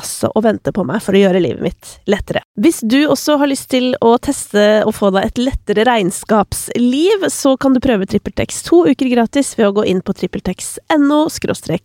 [0.00, 2.42] altså og venter på meg for å gjøre livet mitt lettere.
[2.60, 7.56] Hvis du også har lyst til å teste og få deg et lettere regnskapsliv, så
[7.60, 11.20] kan du prøve TrippelTex to uker gratis ved å gå inn på trippeltex.no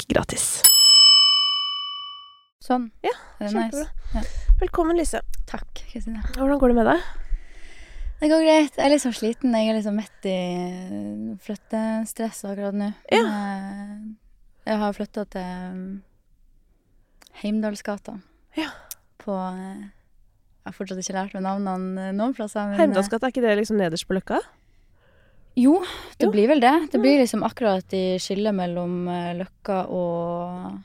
[0.10, 0.48] gratis.
[2.66, 2.90] Sånn.
[3.06, 3.84] Ja, det er kjempebra.
[3.86, 4.16] nice.
[4.16, 4.22] Ja.
[4.64, 5.22] Velkommen, Lise.
[5.46, 6.24] Takk, Kristine.
[6.34, 7.04] Hvordan går det med deg?
[8.22, 8.78] Det går greit.
[8.80, 9.54] Jeg er litt sånn sliten.
[9.54, 10.38] Jeg er liksom midt i
[11.46, 12.88] flyttestress akkurat nå.
[13.12, 13.22] Ja.
[13.22, 13.98] Eh,
[14.66, 15.82] Jeg har flytta til um,
[17.42, 18.20] Heimdalsgata.
[18.58, 18.70] Ja.
[19.22, 19.84] På eh,
[20.66, 22.66] Jeg har fortsatt ikke lært meg navnene noen plasser.
[22.66, 24.40] men, eh, Heimdalsgata, er ikke det liksom nederst på Løkka?
[25.56, 25.78] Jo,
[26.20, 26.32] det Jo.
[26.34, 26.74] blir vel det.
[26.92, 30.82] Det blir liksom akkurat i skillet mellom eh, Løkka og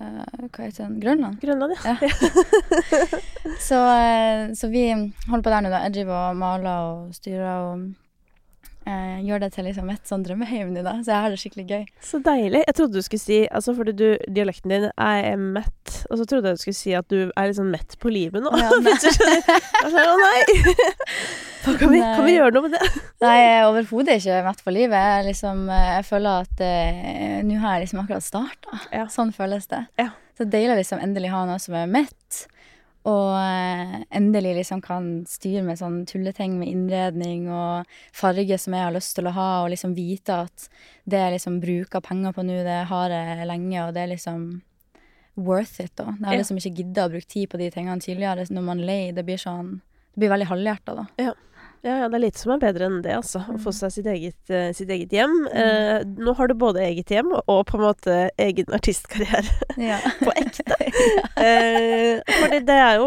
[0.00, 0.98] eh, Hva heter den?
[1.00, 1.40] Grønland?
[1.40, 1.96] Grønland, ja.
[1.96, 2.08] Ja.
[3.68, 5.80] Så, eh, så vi holder på der nå, da.
[5.86, 7.86] Jeg driver og maler og styrer og
[8.88, 10.96] eh, gjør det til liksom et sånn drømmeheim nå, da.
[11.04, 11.84] Så jeg har det skikkelig gøy.
[12.04, 12.62] Så deilig.
[12.66, 16.52] Jeg trodde du skulle si Altså, fordi du, dialekten din er mett, og så trodde
[16.52, 18.52] jeg du skulle si at du er sånn mett på livet nå.
[18.56, 18.96] Ja, nei.
[19.00, 20.42] Sånn, Å nei!
[21.60, 22.86] Kan vi, kan vi gjøre noe med det?
[23.20, 24.96] Nei, jeg er overhodet ikke mett på livet.
[24.96, 28.78] Jeg, liksom, jeg føler at eh, nå har jeg liksom akkurat starta.
[28.96, 29.04] Ja.
[29.12, 29.82] Sånn føles det.
[30.00, 30.06] Ja.
[30.40, 32.46] Så deilig å liksom endelig ha noe som er mett.
[33.08, 38.84] Og eh, endelig liksom kan styre med sånn tulleting med innredning og farge som jeg
[38.84, 40.66] har lyst til å ha, og liksom vite at
[41.08, 44.50] det jeg liksom bruker penger på nå, det har jeg lenge, og det er liksom
[45.40, 46.10] worth it, da.
[46.18, 48.90] Jeg har liksom ikke gidda å bruke tid på de tingene tidligere når man er
[48.90, 49.02] lei.
[49.16, 49.78] Det blir sånn
[50.10, 51.04] Det blir veldig halvhjerta, da.
[51.22, 51.32] Ja,
[51.82, 53.40] ja, det er lite som er bedre enn det, altså.
[53.48, 55.32] Å få seg sitt eget, uh, sitt eget hjem.
[55.48, 59.48] Uh, nå har du både eget hjem og på en måte egen artistkarriere
[59.90, 60.00] Ja.
[60.20, 60.76] på ekte.
[61.40, 63.06] Uh, fordi det er jo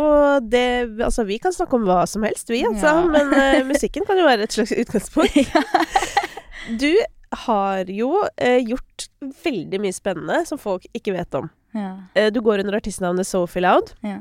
[0.50, 0.62] det
[1.06, 2.90] Altså, vi kan snakke om hva som helst, vi, altså.
[2.96, 3.04] Ja.
[3.14, 5.38] Men eh, musikken kan jo være et slags utgangspunkt.
[6.80, 6.90] Du
[7.46, 9.08] har jo eh, gjort
[9.44, 11.50] veldig mye spennende som folk ikke vet om.
[11.78, 11.92] ja.
[12.18, 13.94] Eh, du går under artistnavnet Sophie Loud.
[14.06, 14.20] Ja.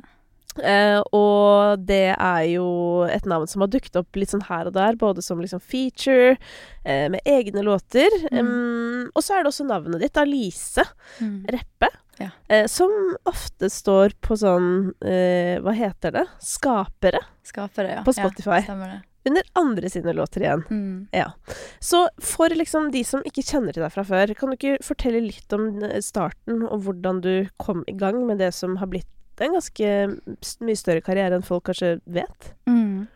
[0.60, 2.66] Eh, og det er jo
[3.08, 6.36] et navn som har dukket opp litt sånn her og der, både som liksom feature,
[6.84, 8.10] eh, med egne låter.
[8.32, 8.38] Mm.
[8.42, 10.84] Um, og så er det også navnet ditt, Alice
[11.20, 11.46] Mm.
[11.48, 12.28] Reppe, Ja.
[12.48, 12.90] eh, som
[13.24, 16.26] ofte står på sånn eh, Hva heter det?
[16.40, 18.02] Skapere Skapere, ja.
[18.04, 18.60] på Spotify.
[18.60, 19.00] Ja, stemmer det.
[19.24, 20.64] Under andre sine låter igjen.
[20.68, 21.08] Mm.
[21.78, 25.20] Så for liksom de som ikke kjenner til deg fra før, kan du ikke fortelle
[25.22, 29.06] litt om eh, starten, og hvordan du kom i gang med det som har blitt
[29.40, 29.92] en ganske
[30.60, 32.52] mye større karriere enn folk kanskje vet?
[32.68, 33.08] Mm.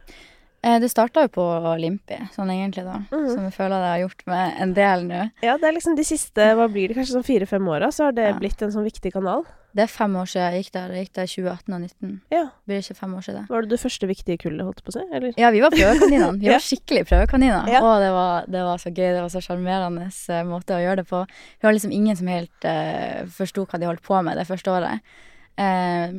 [0.67, 1.45] Eh, det starta jo på
[1.79, 2.97] Limpi, sånn egentlig, da.
[3.13, 3.29] Mhm.
[3.35, 5.21] Som jeg føler jeg har gjort med en del nå.
[5.43, 8.13] Ja, det er liksom de siste, hva blir det, kanskje sånn fire-fem åra, så har
[8.13, 8.39] det Ja.
[8.39, 9.45] blitt en sånn viktig kanal.
[9.77, 10.89] Det er fem år siden jeg gikk der.
[10.97, 12.21] Jeg gikk der 2018 og 2019.
[12.33, 12.43] Ja.
[12.45, 13.47] Det Blir ikke fem år siden?
[13.47, 15.03] Var det det første viktige kullet, holdt på å si?
[15.13, 15.35] Eller?
[15.37, 16.41] Ja, vi var prøvekaninene.
[16.41, 17.69] Vi var skikkelig prøvekaniner.
[17.69, 17.83] Ja.
[17.85, 19.13] Og det var, det var så gøy.
[19.13, 21.27] Det var så sjarmerende eh, måte å gjøre det på.
[21.61, 24.73] Vi var liksom ingen som helt uh, forsto hva de holdt på med det første
[24.73, 25.01] året.
[25.59, 26.13] Eh,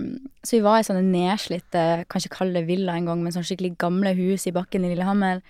[0.43, 3.75] så vi var i sånne nedslitte, kanskje kalle det villa en gang, men sånn skikkelig
[3.77, 5.41] gamle hus i bakken i Lillehammer.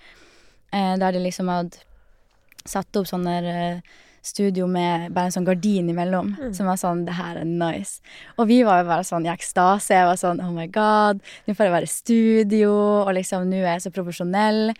[0.72, 1.78] eh, der de liksom hadde
[2.68, 3.80] satt opp sånne eh,
[4.22, 6.54] studio med bare en sånn gardin imellom, Mm.
[6.54, 8.00] som var sånn Det her er nice.
[8.38, 9.88] Og vi var jo bare sånn i ekstase.
[9.94, 12.70] Jeg var sånn Oh my God, nå får jeg være i studio,
[13.06, 14.74] og liksom nå er jeg så profesjonell.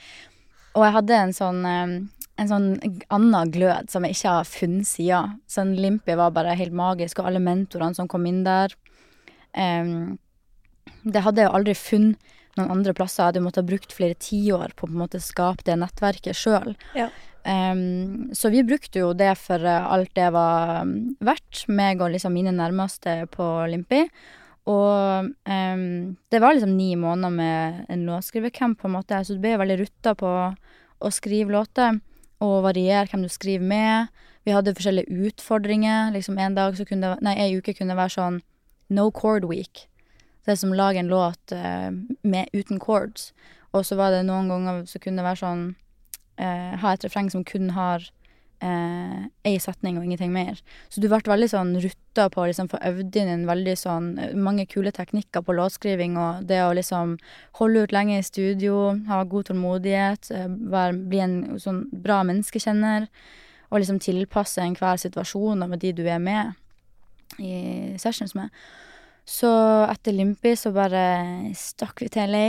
[0.77, 2.09] Og jeg hadde en sånn eh,
[2.41, 5.41] en sånn annen glød som jeg ikke har funnet siden.
[5.49, 8.69] Sånn Limpi var bare helt magisk, og alle mentorene som kom inn der.
[9.59, 13.23] Det hadde jeg jo aldri funnet noen andre plasser.
[13.23, 16.75] Jeg hadde måttet ha brukt flere tiår på på en måte skape det nettverket sjøl.
[16.99, 17.09] Ja.
[17.49, 22.11] Um, så vi brukte jo det for eh, alt det var mm, verdt, meg og
[22.13, 24.03] liksom mine nærmeste på Limpi.
[24.69, 25.87] Og um,
[26.29, 29.79] det var liksom ni måneder med en låtskrivecamp, på en måte, så du ble veldig
[29.81, 30.33] rutta på
[30.99, 32.03] å skrive låter,
[32.45, 34.21] og variere hvem du skriver med.
[34.45, 36.13] Vi hadde forskjellige utfordringer.
[36.15, 38.39] Liksom en dag så kunne det Nei, ei uke kunne det være sånn
[38.89, 39.87] no chord week.
[40.45, 41.91] Det er som å lage en låt eh,
[42.23, 43.33] med, uten chords.
[43.77, 45.65] Og så var det noen ganger så kunne det være sånn
[46.41, 48.07] eh, Ha et refreng som kun har
[48.65, 50.61] eh, ei setning og ingenting mer.
[50.89, 54.09] Så du ble veldig sånn rutta på å liksom få øvd inn en veldig sånn
[54.41, 57.19] mange kule teknikker på låtskriving, og det å liksom
[57.61, 63.11] holde ut lenge i studio, ha god tålmodighet, eh, være, bli en sånn bra menneskekjenner,
[63.69, 66.57] og liksom tilpasse enhver situasjon og med de du er med
[67.39, 68.49] i sessions med.
[69.29, 69.51] Så
[69.85, 71.03] etter Limpi så bare
[71.57, 72.47] stakk vi til LA,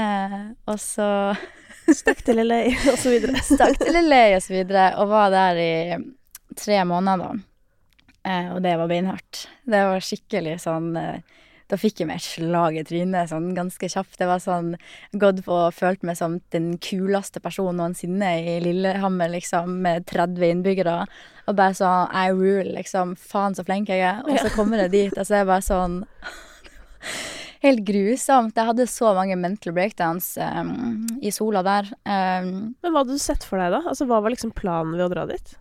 [0.00, 1.08] eh, og så
[1.98, 2.60] Stakk til LA,
[2.92, 3.40] og så videre.
[3.52, 5.72] Stakk til LA og så videre, og var der i
[6.56, 7.40] tre måneder.
[8.22, 9.46] Eh, og det var beinhardt.
[9.66, 11.40] Det var skikkelig sånn eh,
[11.72, 14.18] Da fikk jeg meg et slag i trynet sånn ganske kjapt.
[14.20, 14.74] Det var sånn
[15.16, 20.50] Gått på og følt meg som den kuleste personen noensinne i Lillehammer, liksom, med 30
[20.50, 20.98] innbyggere.
[21.48, 23.16] Og bare sånn I rule, liksom.
[23.16, 24.20] Faen så flink jeg er.
[24.28, 25.96] Og så kommer jeg dit, og så er jeg bare sånn
[27.62, 28.56] Helt grusomt.
[28.58, 31.88] Jeg hadde så mange mental breakdowns um, i sola der.
[32.02, 33.84] Um, Men hva hadde du sett for deg, da?
[33.86, 35.58] Altså, Hva var liksom planen ved å dra dit?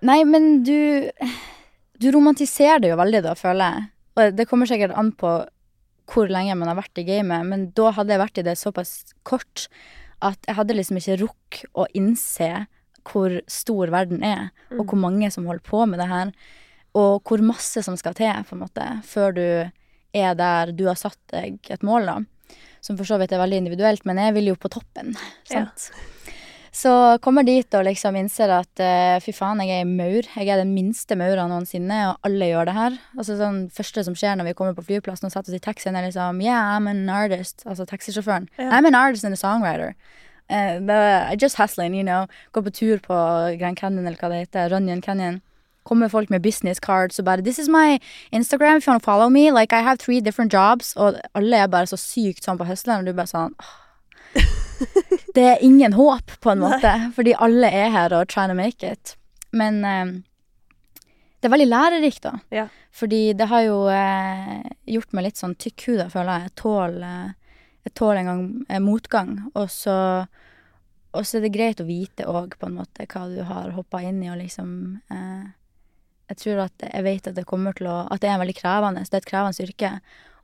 [0.00, 1.10] nei, men du
[2.00, 3.88] Du romantiserer det jo veldig, da, føler jeg.
[4.18, 5.32] Og det kommer sikkert an på
[6.10, 8.92] hvor lenge man har vært i gamet, men da hadde jeg vært i det såpass
[9.22, 9.68] kort
[10.26, 12.66] at jeg hadde liksom ikke rukk å innse
[13.06, 16.32] hvor stor verden er, og hvor mange som holder på med det her,
[16.98, 19.46] og hvor masse som skal til, på en måte, før du
[20.12, 22.18] er der du har satt deg et mål, da.
[22.84, 25.14] Som for så vidt er veldig individuelt, men jeg vil jo på toppen,
[25.48, 25.62] Ja.
[26.72, 30.26] Så kommer dit og liksom innser at eh, fy faen, jeg er ei maur.
[30.36, 32.98] Jeg er den minste maura noensinne, og alle gjør det her.
[33.18, 35.98] Altså sånn første som skjer når vi kommer på flyplassen og setter oss i taxien,
[35.98, 37.66] er liksom Yeah, I'm an artist.
[37.66, 38.46] Altså taxisjåføren.
[38.58, 38.70] Ja.
[38.70, 39.94] I'm an artist and a songwriter.
[40.50, 42.26] Uh, I just hustling, you know.
[42.52, 43.14] Går på tur på
[43.58, 44.70] Grand Canyon, eller hva det heter.
[44.70, 45.40] Runyon Canyon.
[45.84, 47.98] Kommer folk med business cards og bare 'This is my
[48.32, 49.50] Instagram if you want to follow me'.
[49.50, 50.94] Like, I have three different jobs.
[50.96, 53.54] Og alle er bare så sykt sånn på hustleren, og du bare sånn.
[55.34, 58.86] Det er ingen håp, på en måte, fordi alle er her og trying to make
[58.86, 59.14] it.
[59.52, 60.12] Men eh,
[61.40, 62.32] det er veldig lærerikt, da.
[62.50, 62.66] Ja.
[62.92, 66.50] Fordi det har jo eh, gjort meg litt sånn tykkhuda, føler jeg.
[66.50, 67.36] Jeg tåler eh,
[67.86, 69.96] jeg tåler en gang eh, motgang, og så
[71.10, 73.98] og så er det greit å vite òg, på en måte, hva du har hoppa
[74.06, 75.48] inn i, og liksom eh,
[76.30, 79.02] Jeg tror at jeg vet at det kommer til å At det er veldig krevende.
[79.02, 79.90] Det er et krevende yrke.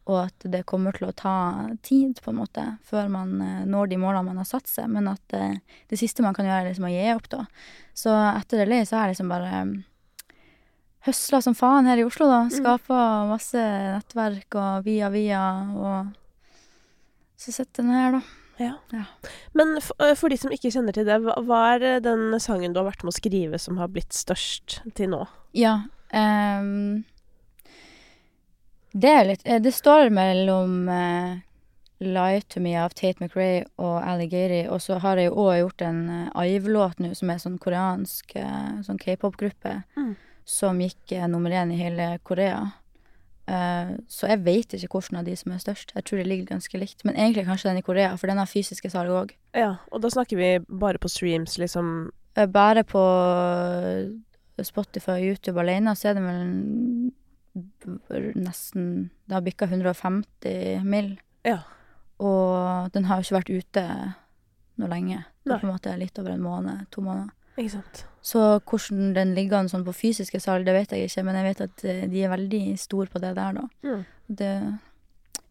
[0.07, 1.35] Og at det kommer til å ta
[1.83, 4.87] tid, på en måte, før man eh, når de målene man har satt seg.
[4.93, 5.59] Men at det,
[5.91, 7.45] det siste man kan gjøre, er liksom å gi opp, da.
[7.97, 9.75] Så etter LA så har jeg liksom bare um,
[11.09, 12.41] høsla som faen her i Oslo, da.
[12.55, 13.01] Skapa
[13.31, 13.67] masse
[13.97, 15.45] nettverk og via via,
[15.75, 16.15] og
[17.37, 18.23] så sitter den her, da.
[18.57, 18.73] Ja.
[18.91, 19.05] Ja.
[19.53, 22.81] Men f øh, for de som ikke kjenner til det, hva, er den sangen du
[22.81, 25.27] har vært med å skrive som har blitt størst til nå?
[25.57, 25.83] Ja.
[26.17, 27.05] ehm,
[28.97, 31.35] det er litt eh, Det står mellom eh,
[32.05, 35.85] Lie to Me av Tate McRae og Alligatory, og så har jeg jo òg gjort
[35.87, 40.11] en uh, Ive-låt nå, som er sånn koreansk eh, sånn k-pop-gruppe, Mm.
[40.45, 42.67] som gikk eh, nummer én i hele Korea.
[43.49, 45.95] Uh, så jeg vet ikke hvilken av de som er størst.
[45.97, 47.01] Jeg tror det ligger ganske likt.
[47.09, 49.33] Men egentlig kanskje den i Korea, for den har fysiske salg òg.
[49.57, 52.11] Ja, og da snakker vi bare på streams, liksom.
[52.37, 53.01] Uh, Bare på
[54.69, 57.13] Spotify og YouTube alene så er det vel
[58.35, 61.17] nesten Det har bikka 150 mill.
[61.47, 61.61] Ja.
[62.23, 63.87] Og den har jo ikke vært ute
[64.77, 65.25] noe lenge.
[65.45, 67.33] Det er på en måte litt over en måned, to måneder.
[67.57, 68.03] Ikke sant.
[68.27, 71.47] Så hvordan den ligger an sånn på fysiske salg, det vet jeg ikke, men jeg
[71.47, 73.65] vet at eh, de er veldig store på det der, da.
[73.87, 74.03] Mm.
[74.41, 74.53] Det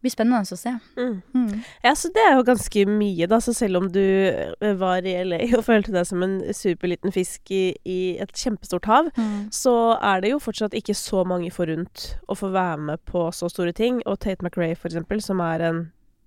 [0.06, 0.72] blir spennende å se.
[0.96, 1.16] Mm.
[1.34, 1.64] Mm.
[1.84, 3.40] Ja, så det er jo ganske mye, da.
[3.42, 7.50] Så selv om du øh, var i LA og følte deg som en superliten fisk
[7.54, 9.50] i, i et kjempestort hav, Mm.
[9.54, 9.72] så
[10.04, 13.72] er det jo fortsatt ikke så mange forunt å få være med på så store
[13.76, 14.00] ting.
[14.06, 15.82] Og Tate McRae, for eksempel, som er en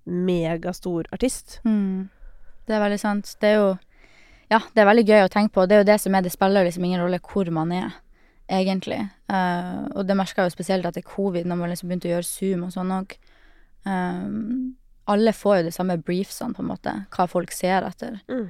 [0.06, 1.60] megastor artist.
[1.64, 2.08] Mm.
[2.66, 3.34] Det er veldig sant.
[3.40, 3.70] Det er jo
[4.50, 5.66] Ja, det er veldig gøy å tenke på.
[5.68, 7.92] Det er jo det som er Det spiller liksom ingen rolle hvor man er,
[8.50, 8.98] egentlig.
[9.30, 12.26] Uh, og det merka jeg jo spesielt etter covid, når man liksom begynte å gjøre
[12.26, 13.14] Zoom og sånn òg.
[13.84, 18.20] Alle får jo de samme briefsene, på en måte, hva folk ser etter.
[18.30, 18.48] Mm.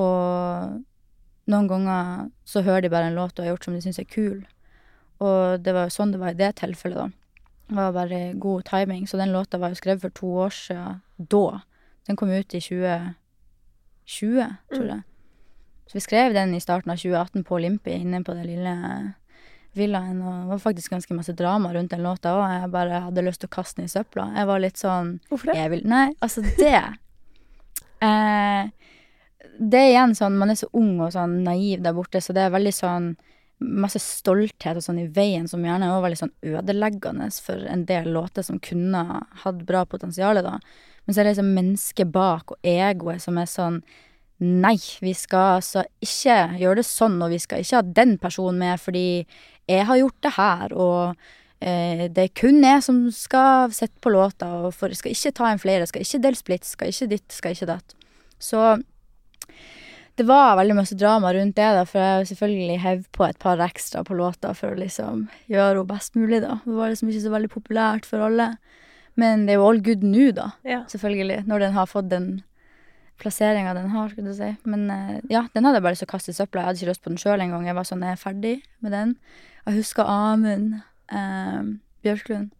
[0.00, 4.00] Og noen ganger så hører de bare en låt du har gjort som de syns
[4.00, 4.42] er kul.
[5.22, 7.08] Og det var jo sånn det var i det tilfellet, da.
[7.72, 9.06] Det var bare god timing.
[9.08, 11.62] Så den låta var jo skrevet for to år siden da.
[12.08, 13.14] Den kom ut i 2020,
[14.74, 15.02] tror jeg.
[15.86, 18.74] Så vi skrev den i starten av 2018 på Olympi, inne på det lille
[19.78, 20.20] villaen.
[20.22, 22.44] Og det var faktisk ganske masse drama rundt den låta òg.
[22.54, 24.30] Jeg bare hadde lyst til å kaste den i søpla.
[24.36, 25.68] Jeg var litt sånn Hvorfor det?
[25.72, 26.76] vil Nei, altså det
[28.02, 28.70] eh,
[29.58, 32.46] det er igjen sånn, man er så ung og sånn naiv der borte, så det
[32.46, 33.12] er veldig sånn
[33.62, 38.08] masse stolthet og sånn i veien som gjerne er veldig sånn ødeleggende for en del
[38.14, 39.04] låter som kunne
[39.44, 40.56] hatt bra potensial, da.
[41.04, 43.82] Men så er det liksom mennesket bak og egoet som er sånn
[44.42, 48.58] Nei, vi skal altså ikke gjøre det sånn, og vi skal ikke ha den personen
[48.58, 49.04] med fordi
[49.68, 51.16] jeg har gjort det her, og
[51.60, 55.50] eh, det er kun jeg som skal sette på låta, og for, skal ikke ta
[55.52, 57.94] en flere, skal ikke dele splits, skal ikke ditt, skal ikke datt.
[58.42, 58.62] Så
[60.18, 63.62] det var veldig mye drama rundt det, da, for jeg selvfølgelig hev på et par
[63.64, 66.58] ekstra på låta for å liksom gjøre henne best mulig, da.
[66.66, 68.50] Det var liksom ikke så veldig populært for alle.
[69.16, 70.82] Men det er jo all good nå, da, Ja.
[70.88, 72.42] selvfølgelig, når den har fått den
[73.22, 74.50] plasseringa den har, skulle du si.
[74.66, 76.60] Men eh, ja, den hadde jeg bare lyst til å kaste i søpla.
[76.62, 77.66] Jeg hadde ikke lyst på den sjøl engang.
[77.68, 79.12] Jeg var sånn, jeg er ferdig med den.
[79.66, 80.80] Jeg husker Amund
[81.12, 81.62] eh,
[82.02, 82.50] Bjørklund.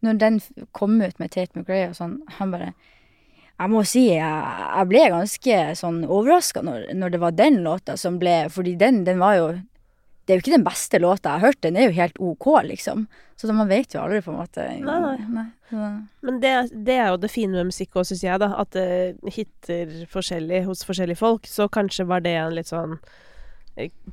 [0.00, 0.38] Når den
[0.72, 2.72] kom ut med Tate McRae og sånn, han bare
[3.60, 7.98] Jeg må si jeg, jeg ble ganske sånn overraska når, når det var den låta
[8.00, 9.50] som ble Fordi den, den var jo
[10.24, 11.60] Det er jo ikke den beste låta jeg har hørt.
[11.66, 13.08] Den er jo helt OK, liksom.
[13.36, 14.66] Så man vet jo aldri, på en måte.
[14.84, 15.46] Nei, nei.
[15.74, 15.88] nei
[16.22, 16.52] Men det,
[16.86, 18.52] det er jo det fine med musikk òg, syns jeg, da.
[18.62, 21.50] At det hitter forskjellig hos forskjellige folk.
[21.50, 23.18] Så kanskje var det en litt sånn eh,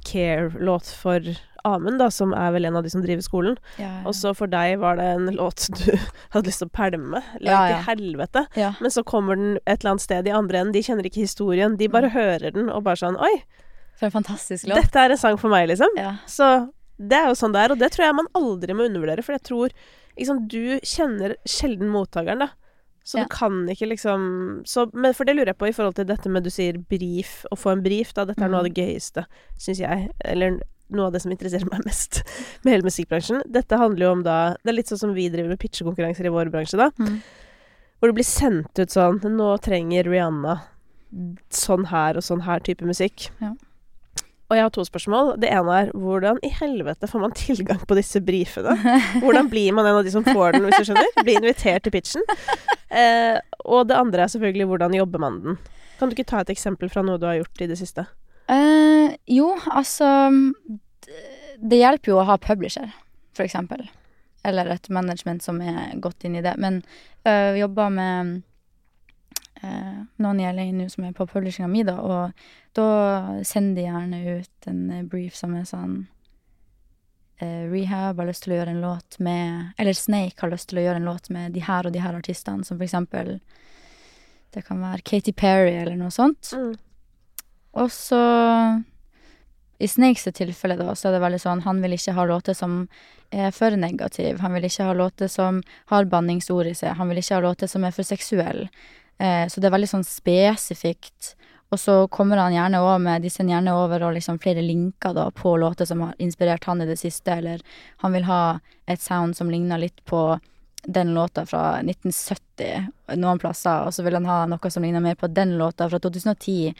[0.07, 1.19] care-låt for
[1.67, 3.57] Amund, da, som er vel en av de som driver skolen.
[3.81, 5.97] ja, Og så for deg var det en låt du
[6.33, 7.19] hadde lyst til å pælme.
[7.41, 7.79] Langt Ja, ja.
[7.81, 8.45] i helvete.
[8.55, 8.69] ja.
[8.79, 10.71] Men så kommer den et eller annet sted i andre enden.
[10.77, 11.75] De kjenner ikke historien.
[11.77, 13.33] De bare hører den og bare sånn Oi,
[13.99, 14.79] For en fantastisk låt.
[14.85, 15.91] dette er en sang for meg, liksom.
[15.99, 16.13] Ja.
[16.29, 19.25] Så det er jo sånn det er, og det tror jeg man aldri må undervurdere.
[19.25, 19.75] For jeg tror
[20.17, 22.49] liksom, du kjenner sjelden mottakeren, da.
[23.07, 23.23] Så Ja.
[23.23, 26.27] du kan ikke liksom så, Men for det lurer jeg på i forhold til dette
[26.29, 28.25] med du sier brief, å få en brief, da.
[28.27, 28.81] Dette er noe av det Mm.
[28.83, 29.23] gøyeste,
[29.57, 30.09] syns jeg.
[30.25, 30.59] Eller
[30.91, 32.23] noe av det som interesserer meg mest
[32.65, 33.43] med hele musikkbransjen.
[33.49, 36.29] Dette handler jo om da Det er litt sånn som vi driver med pitchekonkurranser i
[36.35, 36.89] vår bransje, da.
[36.99, 37.21] Mm.
[38.01, 40.61] Hvor det blir sendt ut sånn Nå trenger Rihanna
[41.49, 43.29] sånn her og sånn her type musikk.
[43.41, 43.53] Ja.
[44.47, 45.33] Og jeg har to spørsmål.
[45.43, 48.77] Det ene er hvordan i helvete får man tilgang på disse brifene?
[49.19, 51.09] Hvordan blir man en av de som får den, hvis du skjønner?
[51.19, 52.23] Blir invitert til pitchen.
[52.87, 53.35] Eh,
[53.67, 55.59] og det andre er selvfølgelig hvordan jobber man den?
[55.99, 58.05] Kan du ikke ta et eksempel fra noe du har gjort i det siste?
[58.47, 60.07] Uh, jo, altså
[61.59, 62.93] Det hjelper jo å ha publisher,
[63.35, 63.83] for eksempel.
[64.47, 66.55] Eller et management som er godt inn i det.
[66.61, 66.79] Men
[67.27, 68.37] uh, vi jobber med
[69.61, 72.87] eh, noen i LA nå som er på publishinga mi, da, og da
[73.47, 75.95] sender de gjerne ut en eh, brief som er sånn
[77.41, 80.81] eh, Rehab har lyst til å gjøre en låt med Eller Snake har lyst til
[80.81, 83.37] å gjøre en låt med de her og de her artistene, som for eksempel
[84.53, 86.53] Det kan være Katy Perry eller noe sånt.
[87.77, 88.21] Og så
[89.77, 92.87] I Snakes tilfelle, da, så er det veldig sånn Han vil ikke ha låter som
[93.29, 94.39] er for negativ.
[94.39, 95.59] Han vil ikke ha låter som
[95.91, 96.95] har banningsord i seg.
[96.95, 98.69] Han vil ikke ha låter som er for seksuelle.
[99.17, 101.33] Eh, så det er veldig sånn spesifikt.
[101.73, 105.15] Og så kommer han gjerne over med De sender gjerne over og liksom flere linker
[105.17, 107.63] da på låter som har inspirert han i det siste, eller
[108.03, 110.39] han vil ha et sound som ligner litt på
[110.87, 112.87] den låta fra 1970
[113.19, 115.99] noen plasser, og så vil han ha noe som ligner mer på den låta fra
[115.99, 116.75] 2010.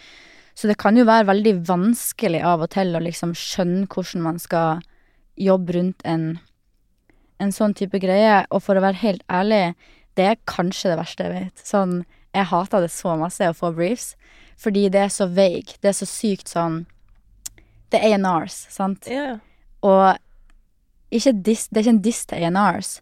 [0.57, 4.39] Så det kan jo være veldig vanskelig av og til å liksom skjønne hvordan man
[4.41, 4.79] skal
[5.37, 6.39] jobbe rundt en,
[7.37, 8.39] en sånn type greie.
[8.49, 9.75] Og for å være helt ærlig,
[10.17, 11.65] det er kanskje det verste jeg vet.
[11.67, 11.99] Sånn,
[12.37, 14.13] jeg hater det så masse å få briefs,
[14.57, 15.77] fordi det er så vague.
[15.81, 16.85] Det er så sykt sånn
[17.91, 19.07] Det er A&Rs, sant?
[19.07, 19.35] Ja, ja.
[19.87, 22.97] Og ikke diss, det er ikke en diss til A&Rs,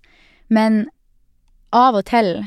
[0.54, 0.86] men
[1.74, 2.46] av og til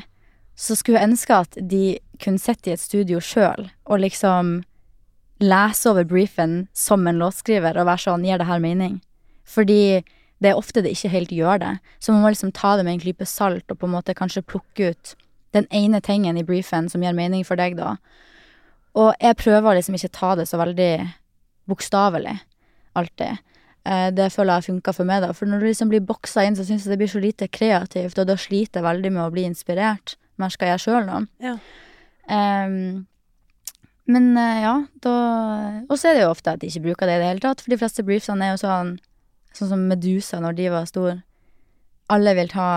[0.59, 4.61] så skulle jeg ønske at de kunne sitte i et studio sjøl og liksom
[5.39, 8.97] lese over briefen som en låtskriver og være sånn Gir det her mening?
[9.47, 10.01] Fordi
[10.39, 11.71] det er ofte det ikke helt gjør det.
[11.99, 14.45] Så man må liksom ta det med en klype salt og på en måte kanskje
[14.47, 15.15] plukke ut
[15.55, 17.95] den ene tingen i briefen som gir mening for deg, da.
[18.99, 20.93] Og jeg prøver liksom ikke ta det så veldig
[21.69, 22.39] bokstavelig,
[22.97, 23.39] alltid.
[23.85, 25.31] Eh, Det føler jeg har funka for meg, da.
[25.33, 28.17] For når du liksom blir boksa inn, så syns jeg det blir så lite kreativt,
[28.19, 30.15] og da sliter jeg veldig med å bli inspirert.
[30.37, 31.27] Men skal jeg sjøl, noe?
[31.43, 31.57] Ja.
[32.29, 33.07] Um,
[34.05, 35.13] men ja, da
[35.89, 37.61] Og så er det jo ofte at de ikke bruker det i det hele tatt,
[37.61, 38.99] for de fleste briefsene er jo sånn
[39.53, 41.15] Sånn som Medusa når de var store.
[42.13, 42.67] Alle vil ta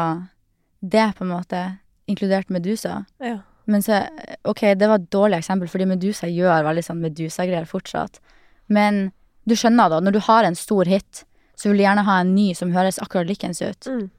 [0.80, 1.60] det, på en måte,
[2.08, 3.04] inkludert Medusa.
[3.20, 3.38] ja.
[3.64, 4.00] Men så,
[4.42, 8.18] ok, det var et dårlig eksempel, fordi Medusa gjør veldig sånn Medusa-greier fortsatt.
[8.66, 9.12] Men
[9.46, 11.22] du skjønner da, når du har en stor hit,
[11.54, 13.86] så vil du gjerne ha en ny som høres akkurat likens ut.
[13.86, 14.10] Mm.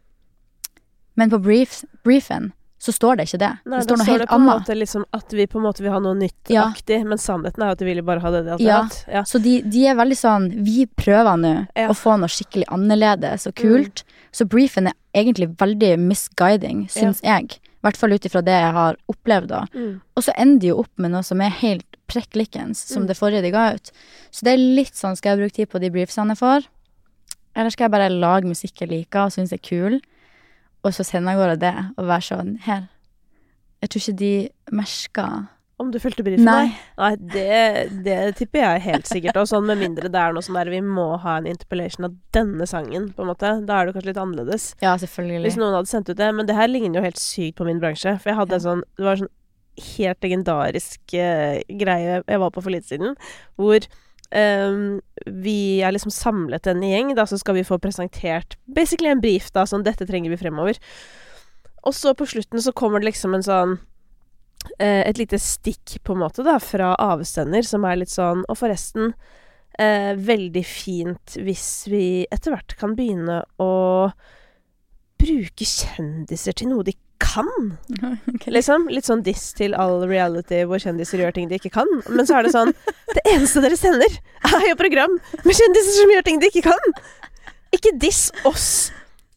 [1.20, 3.50] Men på briefs, briefen så står det ikke det.
[3.64, 4.50] Nei, det står noe står helt annet.
[4.64, 6.66] måte liksom at vi på en måte vil ha noe Ja.
[7.04, 8.82] men sannheten er jo at de ville bare ha det de hadde Ja.
[8.84, 9.06] hatt.
[9.08, 9.22] Ja.
[9.24, 11.88] Så de, de er veldig sånn Vi prøver nå Ja.
[11.88, 14.04] å få noe skikkelig annerledes og kult.
[14.32, 17.60] Så briefen er egentlig veldig misguiding, syns jeg.
[17.84, 19.66] I hvert fall ut ifra det jeg har opplevd, da.
[19.76, 19.98] Mm.
[20.16, 23.08] Og så ender de jo opp med noe som er helt prekk likens som Mm.
[23.10, 23.92] det forrige de ga ut.
[24.32, 26.68] Så det er litt sånn, skal jeg bruke tid på de briefsene jeg får?
[27.56, 30.00] Eller skal jeg bare lage musikk jeg liker og syns er kul,
[30.84, 32.88] og så sende av gårde det og være sånn her?
[33.82, 35.48] Jeg tror ikke de merker
[35.82, 36.46] Om du fulgte brifen?
[36.46, 36.70] Nei.
[37.00, 39.38] Nei, det, det tipper jeg helt sikkert.
[39.42, 42.14] Og sånn med mindre det er noe sånn der vi må ha en interpellation av
[42.36, 43.50] denne sangen, på en måte.
[43.66, 44.68] Da er det kanskje litt annerledes.
[44.86, 45.42] Ja, selvfølgelig.
[45.48, 46.30] Hvis noen hadde sendt ut det.
[46.38, 48.16] Men det her ligner jo helt sykt på min bransje.
[48.22, 48.62] For jeg hadde Ja.
[48.62, 49.34] en sånn Det var sånn
[49.98, 53.16] helt legendarisk uh, greie jeg var på for litt siden,
[53.58, 53.82] hvor
[54.34, 55.00] Um,
[55.30, 59.52] vi er liksom samlet en gjeng, da, så skal vi få presentert basically en brief,
[59.54, 60.80] da, sånn 'Dette trenger vi fremover'.
[61.86, 63.76] Og så på slutten så kommer det liksom en sånn
[64.80, 69.14] Et lite stikk, på en måte, da, fra avsender, som er litt sånn Og forresten,
[69.80, 73.72] eh, veldig fint hvis vi etter hvert kan begynne å
[75.24, 77.48] bruke kjendiser til noe de kan.
[78.52, 78.90] Liksom.
[78.92, 81.90] Litt sånn diss til all reality hvor kjendiser gjør ting de ikke kan.
[82.10, 82.74] Men så er det sånn
[83.14, 84.18] Det eneste dere sender,
[84.50, 86.98] er jo program med kjendiser som gjør ting de ikke kan!
[87.74, 88.92] Ikke diss oss.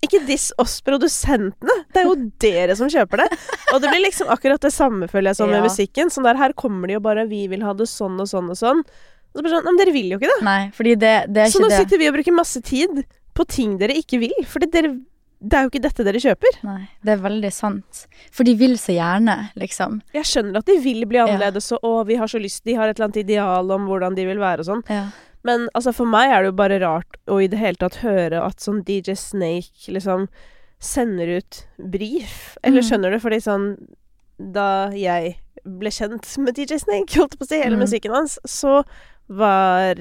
[0.04, 1.76] Ikke diss oss produsentene.
[1.92, 3.28] Det er jo dere som kjøper det.
[3.72, 6.12] Og det blir liksom akkurat det samme, føler jeg, som med musikken.
[6.12, 8.56] Sånn der, her kommer de jo bare 'Vi vil ha det sånn og sånn og
[8.60, 8.84] sånn'.
[8.84, 10.44] Og så bare sånn, Men dere vil jo ikke det.
[10.44, 11.78] Nei, fordi det, det er Så ikke nå det.
[11.80, 14.36] sitter vi og bruker masse tid på ting dere ikke vil.
[14.44, 15.00] Fordi dere
[15.38, 16.64] Det er jo ikke dette dere kjøper.
[16.64, 18.06] Nei, det er veldig sant.
[18.32, 20.00] For de vil så gjerne, liksom.
[20.14, 22.88] Jeg skjønner at de vil bli annerledes, og å, vi har så lyst De har
[22.88, 24.82] et eller annet ideal om hvordan de vil være og sånn.
[24.88, 25.10] Ja.
[25.46, 28.40] Men altså, for meg er det jo bare rart å i det hele tatt høre
[28.42, 30.26] at sånn DJ Snake liksom
[30.82, 32.56] sender ut brief.
[32.66, 32.88] Eller Mm.
[32.90, 33.18] skjønner du?
[33.22, 33.68] Fordi sånn
[34.38, 37.84] Da jeg ble kjent med DJ Snake, holdt på å si, hele Mm.
[37.86, 38.82] musikken hans, så
[39.28, 39.96] var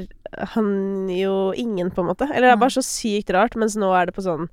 [0.54, 2.28] han jo ingen, på en måte.
[2.30, 4.50] Eller det er bare så sykt rart, mens nå er det på sånn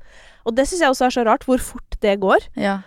[0.47, 2.47] Og det syns jeg også er så rart, hvor fort det går.
[2.57, 2.83] ja.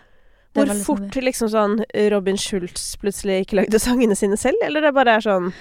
[0.56, 4.94] Det Hvor fort liksom sånn Robin Schultz plutselig ikke lagde sangene sine selv, eller det
[4.94, 5.54] bare er sånn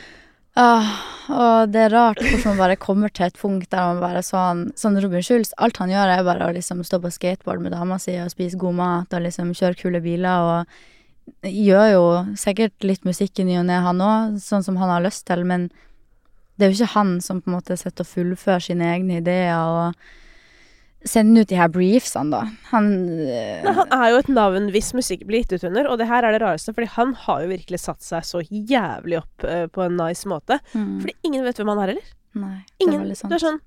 [0.54, 4.68] og det er rart hvordan man bare kommer til et punkt der man bare sånn
[4.78, 7.98] Sånn Robin Schulz, alt han gjør er bare å liksom stå på skateboard med dama
[7.98, 12.04] si og spise god mat og liksom kjøre kule biler og gjør jo
[12.38, 15.44] sikkert litt musikk i ny og ne, han òg, sånn som han har lyst til,
[15.48, 15.70] men
[16.54, 19.56] det er jo ikke han som på en måte sitter og fullfører sine egne ideer
[19.56, 20.04] og
[21.04, 22.42] sender ut de her briefsene, da.
[22.70, 22.88] Han
[23.28, 26.08] eh, Nei, Han er jo et navn hvis musikk blir gitt ut under, og det
[26.08, 29.66] her er det rareste, fordi han har jo virkelig satt seg så jævlig opp eh,
[29.72, 30.60] på en nice måte.
[30.72, 32.10] mm, Fordi ingen vet hvem han er heller.
[32.34, 33.14] Nei, det er Ingen.
[33.14, 33.30] sant.
[33.30, 33.62] Det er sånn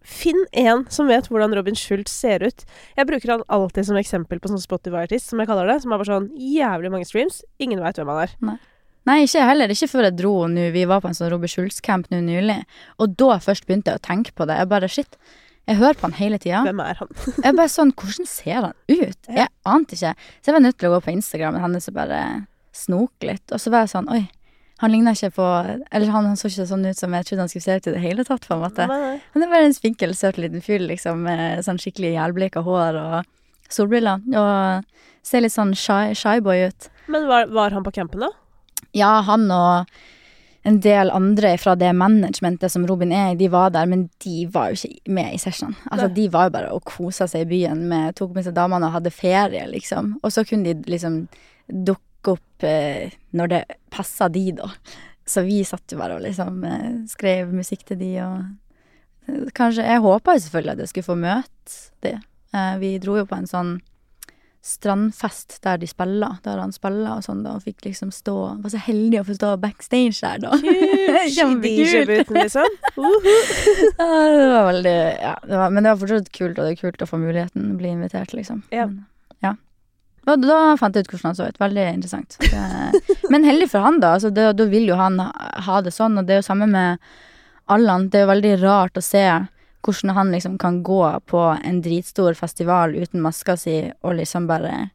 [0.00, 2.62] Finn en som vet hvordan Robin Schultz ser ut.
[2.96, 5.74] Jeg bruker han alltid som eksempel på sånn Spotify-artist, som jeg kaller det.
[5.82, 7.42] Som har bare sånn jævlig mange streams.
[7.60, 8.32] Ingen veit hvem han er.
[9.10, 9.74] Nei, ikke jeg heller.
[9.76, 10.70] Ikke før jeg dro nå.
[10.72, 12.56] Vi var på en sånn Robin Schultz-camp nå nylig.
[12.96, 14.56] Og da først begynte jeg å tenke på det.
[14.62, 15.20] Jeg bare shit.
[15.70, 16.64] Jeg hører på han hele tida.
[16.66, 17.10] Hvem er han?
[17.46, 19.20] Jeg bare sånn, hvordan ser han ut?
[19.28, 19.44] Ja.
[19.44, 20.12] Jeg ante ikke.
[20.18, 22.20] Så jeg var nødt til å gå på Instagramen hennes og bare
[22.74, 23.44] snoke litt.
[23.54, 24.24] Og så var jeg sånn, oi.
[24.80, 25.46] Han ligner ikke på
[25.92, 27.94] Eller han, han så ikke sånn ut som jeg trodde han skulle se ut i
[27.94, 28.86] det hele tatt, på en måte.
[28.90, 29.18] Nei.
[29.34, 33.16] Han er bare en spinkel, søt liten fyr, liksom, med sånn skikkelig jævlbleka hår og
[33.70, 34.24] solbriller.
[34.40, 36.88] Og ser litt sånn shy, shy boy ut.
[37.12, 38.32] Men var, var han på campen, da?
[38.96, 40.00] Ja, han og
[40.62, 44.44] en del andre fra det managementet som Robin er i, de var der, men de
[44.52, 45.72] var jo ikke med i session.
[45.88, 46.16] Altså, Nei.
[46.18, 48.98] de var jo bare og kosa seg i byen med Tok med seg damene og
[48.98, 50.18] hadde ferie, liksom.
[50.20, 51.22] Og så kunne de liksom
[51.70, 53.62] dukke opp eh, når det
[53.94, 54.68] passa de, da.
[55.24, 58.40] Så vi satt jo bare og liksom eh, skrev musikk til de og
[59.30, 62.16] eh, Kanskje Jeg håpa jo selvfølgelig at jeg skulle få møte de.
[62.52, 63.78] Eh, vi dro jo på en sånn
[64.60, 68.72] strandfest der de spiller, der han spiller og sånn, da, og fikk liksom stå Var
[68.74, 70.58] så heldig å få stå backstage der, da.
[71.36, 72.34] Kjempekult.
[72.36, 72.76] Liksom.
[72.98, 73.30] Uhu.
[74.00, 76.82] Ja, det var veldig Ja, det var, men det var fortsatt kult, og det er
[76.82, 78.60] kult å få muligheten, bli invitert, liksom.
[78.74, 78.84] Ja.
[78.90, 79.06] Men,
[79.40, 79.54] ja.
[80.28, 81.60] Og da fant jeg ut hvordan han så ut.
[81.60, 82.36] Veldig interessant.
[82.44, 84.12] Det, men heldig for han, da.
[84.18, 87.00] Altså, da vil jo han ha, det sånn, og det er jo samme med
[87.72, 88.10] Allan.
[88.12, 89.24] Det er jo veldig rart å se
[89.84, 94.90] hvordan han liksom kan gå på en dritstor festival uten maska si og liksom bare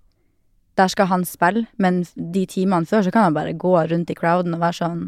[0.77, 4.15] Der skal han spille, men de timene før så kan han bare gå rundt i
[4.15, 5.03] crowden og være sånn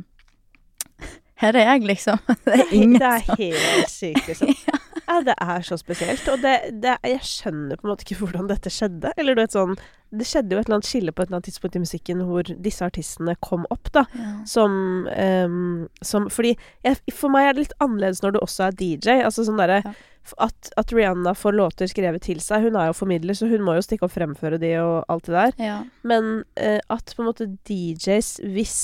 [1.42, 2.18] Her er jeg, liksom.
[2.46, 4.54] Det er ingen Det er helt sykt, liksom.
[4.68, 4.77] Ja,
[5.26, 6.28] det er så spesielt.
[6.32, 9.14] Og det, det, jeg skjønner på en måte ikke hvordan dette skjedde.
[9.18, 9.78] Eller du vet sånn
[10.12, 12.52] Det skjedde jo et eller annet skille på et eller annet tidspunkt i musikken hvor
[12.68, 14.06] disse artistene kom opp, da.
[14.16, 14.34] ja.
[14.48, 16.54] Som, um, som Fordi
[16.86, 19.18] jeg, for meg er det litt annerledes når du også er DJ.
[19.28, 19.96] Altså sånn derre Ja.
[20.44, 22.68] at, at Rihanna får låter skrevet til seg.
[22.68, 25.36] Hun er jo formidler, så hun må jo stikke og fremføre de og alt det
[25.40, 25.58] der.
[25.70, 25.78] ja.
[26.08, 28.78] Men uh, at på en måte DJs hvis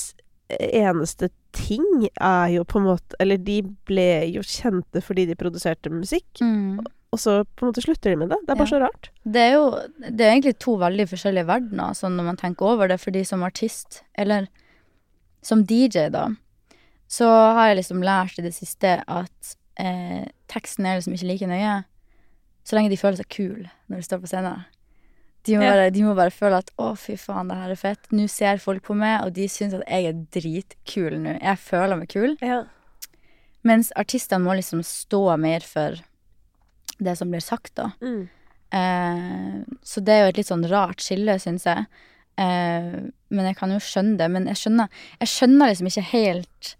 [0.60, 1.84] eneste ting
[2.22, 6.26] er jo på en måte Eller de ble jo kjente fordi de produserte musikk.
[6.42, 6.80] Mm.
[7.14, 8.38] og så på en måte slutter de med det.
[8.42, 8.74] Det er bare Ja.
[8.74, 9.10] så rart.
[9.24, 9.66] Det er jo
[10.10, 13.44] det er egentlig to veldig forskjellige verdener, sånn når man tenker over det, fordi som
[13.44, 14.48] artist, eller
[15.44, 16.30] som DJ, da,
[17.08, 21.48] så har jeg liksom lært i det siste at eh, teksten er liksom ikke like
[21.48, 21.84] nøye,
[22.66, 24.66] så lenge de føler seg kul når de står på scenen.
[25.44, 28.12] De må, bare, de må bare føle at 'å, fy faen, det her er fett'.
[28.16, 31.36] Nå ser folk på meg, og de syns at jeg er dritkul nå.
[31.42, 32.38] Jeg føler meg kul.
[32.40, 32.64] Ja.
[33.68, 36.00] Mens artistene må liksom stå mer for
[37.04, 37.92] det som blir sagt, da.
[38.02, 38.30] Mm.
[38.74, 41.86] Eh, så det er jo et litt sånn rart skille, syns jeg.
[42.40, 42.96] Eh,
[43.30, 44.30] men jeg kan jo skjønne det.
[44.32, 46.72] Men jeg skjønner, jeg skjønner liksom ikke helt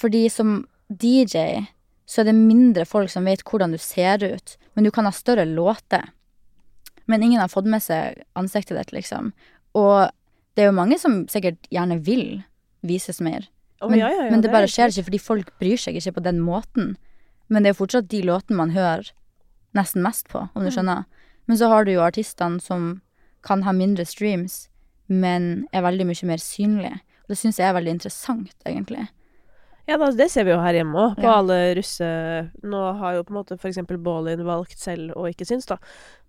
[0.00, 1.66] Fordi som DJ
[2.10, 5.12] så er det mindre folk som vet hvordan du ser ut, men du kan ha
[5.14, 6.08] større låter.
[7.10, 9.32] Men ingen har fått med seg ansiktet ditt, liksom.
[9.74, 10.10] Og
[10.54, 12.42] det er jo mange som sikkert gjerne vil
[12.86, 13.48] vises mer.
[13.80, 16.14] Oh, Men, ja, ja, ja, men det bare skjer ikke fordi folk bryr seg ikke
[16.18, 16.94] på den måten.
[17.48, 19.10] Men det er jo fortsatt de låtene man hører
[19.76, 20.74] nesten mest på, om du Mm.
[20.76, 21.04] skjønner.
[21.48, 23.00] Men så har du jo artistene som
[23.42, 24.68] kan ha mindre streams,
[25.08, 27.00] men er veldig mye mer synlige.
[27.24, 29.08] Og det syns jeg er veldig interessant, egentlig.
[29.90, 31.36] Ja, da, det ser vi jo her hjemme òg, på Ja.
[31.40, 32.06] alle russe...
[32.62, 35.80] Nå har jo på en måte eksempel Baalin valgt selv å ikke synes, da.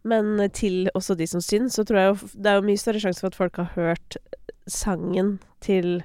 [0.03, 3.01] Men til også de som syns, så tror jeg jo det er jo mye større
[3.03, 4.17] sjanse for at folk har hørt
[4.71, 6.01] sangen til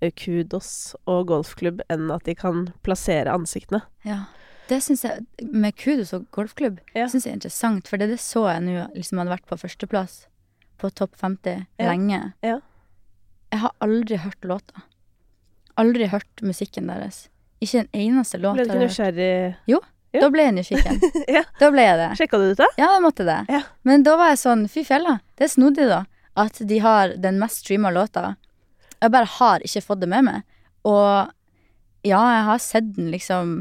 [0.00, 3.84] eh, Kudos og golfklubb enn at de kan plassere ansiktene.
[4.06, 4.24] Ja.
[4.66, 7.06] Det syns jeg, med Kudos og golfklubb, Ja.
[7.06, 10.24] synes jeg er interessant, for det, det så jeg nå liksom hadde vært på førsteplass
[10.82, 11.86] på topp 50 Ja.
[11.92, 12.32] lenge.
[12.42, 12.58] Ja.
[13.52, 14.82] Jeg har aldri hørt låta.
[15.76, 17.26] Aldri hørt musikken deres.
[17.60, 18.56] Ikke en eneste låt.
[18.56, 19.56] Ble du ikke nysgjerrig?
[19.68, 19.80] Jo.
[19.80, 19.92] nysgjerrig?
[20.16, 20.20] Ja.
[20.22, 21.00] Da ble jeg nyfiken.
[21.36, 21.42] Ja.
[21.60, 22.08] Da ble jeg det.
[22.16, 22.68] Sjekka du det ut, da?
[22.80, 23.38] Ja, jeg måtte det.
[23.52, 23.60] Ja.
[23.84, 25.98] Men da var jeg sånn, fy fella, det er snodig da,
[26.40, 28.36] at de har den mest streama låta.
[29.02, 30.44] Jeg bare har ikke fått det med meg.
[30.88, 31.28] Og
[32.06, 33.56] ja, jeg har sett den liksom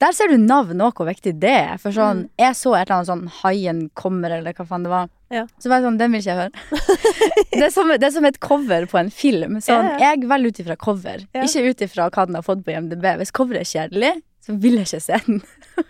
[0.00, 1.76] Der ser du navn òg, hvor viktig det er.
[1.82, 2.28] For sånn, Mm.
[2.38, 5.10] jeg så et eller annet sånn Haien kommer, eller hva faen det var.
[5.30, 5.44] Ja.
[5.62, 6.80] Så var jeg sånn, den vil ikke jeg høre.
[7.52, 9.60] det, er som, det er som et cover på en film.
[9.62, 10.10] Sånn, Ja, ja.
[10.10, 11.44] Jeg velger ut ifra cover, Ja.
[11.46, 13.06] ikke ut ifra hva den har fått på IMDb.
[13.20, 14.14] Hvis coveret er kjedelig,
[14.46, 15.38] så vil jeg ikke se den.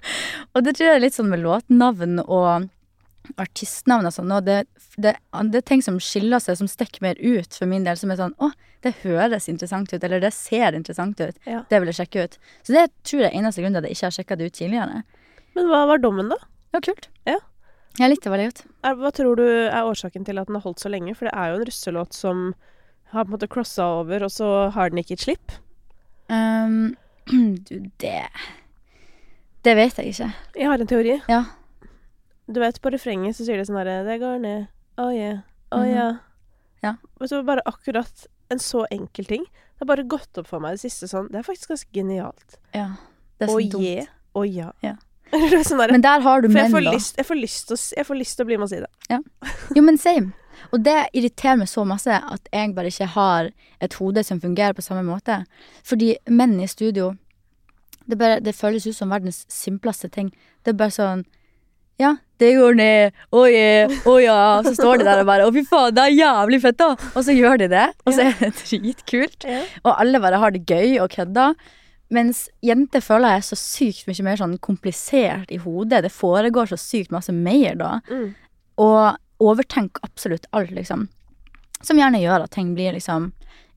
[0.54, 2.68] og det tror jeg er litt sånn med låtnavn og
[3.40, 4.32] artistnavn og sånn.
[4.36, 4.58] Og det,
[5.00, 8.12] det, det er ting som skiller seg, som stikker mer ut for min del, som
[8.12, 8.50] er sånn Å,
[8.84, 11.36] det høres interessant ut, eller det ser interessant ut.
[11.48, 11.62] Ja.
[11.70, 12.38] Det vil jeg sjekke ut.
[12.64, 14.58] Så det tror jeg er eneste grunn til at jeg ikke har sjekka det ut
[14.60, 15.02] tidligere.
[15.56, 16.38] Men hva var dommen, da?
[16.70, 17.08] Det var kult.
[17.28, 17.38] Ja.
[17.98, 18.60] Jeg likte veldig godt.
[19.00, 21.14] Hva tror du er årsaken til at den har holdt så lenge?
[21.18, 22.54] For det er jo en russelåt som
[23.10, 25.52] har på en måte crossa over, og så har den ikke et slipp.
[26.30, 26.94] Um,
[27.66, 28.28] du, det
[29.64, 30.30] Det vet jeg ikke.
[30.56, 31.16] Jeg har en teori.
[31.28, 31.42] Ja.
[32.50, 34.68] Du vet, på refrenget så sier de sånn herre Det går ned.
[34.98, 35.42] Oh yeah.
[35.72, 35.90] Oh Mhm.
[35.90, 36.16] yeah.
[36.82, 36.94] Ja.
[37.20, 39.42] Og så bare akkurat en så enkel ting.
[39.44, 42.56] Det har bare gått opp for meg det siste sånn Det er faktisk ganske genialt.
[42.74, 42.92] ja.
[43.40, 43.84] Det er så oh, dumt.
[43.84, 44.06] yeah.
[44.36, 44.70] Og ja.
[44.84, 44.94] Ja.
[45.68, 46.92] Sånn Men der har du For jeg menn, får, da.
[46.96, 47.40] lyst, jeg, får
[48.18, 48.90] lyst til å, bli med og si det.
[49.76, 50.32] Jo, men same.
[50.74, 54.76] Og det irriterer meg så masse at jeg bare ikke har et hode som fungerer
[54.76, 55.42] på samme måte.
[55.86, 57.14] Fordi menn i studio
[58.10, 60.32] Det, bare, det føles ut som verdens simpleste ting.
[60.64, 61.24] Det er bare sånn
[62.00, 63.16] Ja, det går ned.
[63.36, 64.36] Å yeah, oh, ja.
[64.64, 66.94] Så står de der og bare Å, fy faen, det er jævlig fett, da.
[67.12, 69.46] Og så gjør de det, og så er det dritkult.
[69.84, 71.54] Og alle bare har det gøy og kødder.
[72.10, 76.02] Mens jenter føler jeg er så sykt mye mer sånn komplisert i hodet.
[76.06, 77.92] Det foregår så sykt masse mer da.
[78.10, 78.32] Mm.
[78.82, 81.06] Og overtenk absolutt alt, liksom.
[81.80, 83.30] Som gjerne gjør at ting blir liksom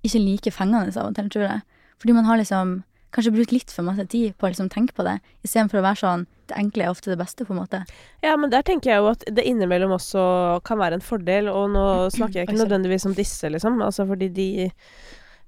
[0.04, 1.62] ikke like fengende av og til, tror jeg.
[2.02, 2.82] Fordi man har liksom
[3.14, 6.02] kanskje brukt litt for masse tid på å liksom tenke på det, istedenfor å være
[6.02, 7.80] sånn Det enkle er ofte det beste, på en måte.
[8.20, 11.70] Ja, men der tenker jeg jo at det innimellom også kan være en fordel, og
[11.72, 14.48] nå snakker jeg ikke nødvendigvis om disse, liksom, altså fordi de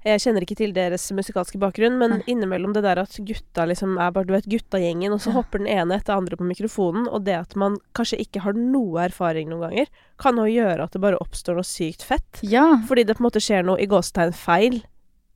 [0.05, 4.11] jeg kjenner ikke til deres musikalske bakgrunn, men innimellom det der at gutta liksom er
[4.13, 7.33] bare, du vet, guttagjengen, og så hopper den ene etter andre på mikrofonen, og det
[7.39, 9.87] at man kanskje ikke har noe erfaring noen ganger,
[10.21, 12.43] kan jo gjøre at det bare oppstår noe sykt fett.
[12.45, 14.83] Ja, Fordi det på en måte skjer noe i gåsetegn feil,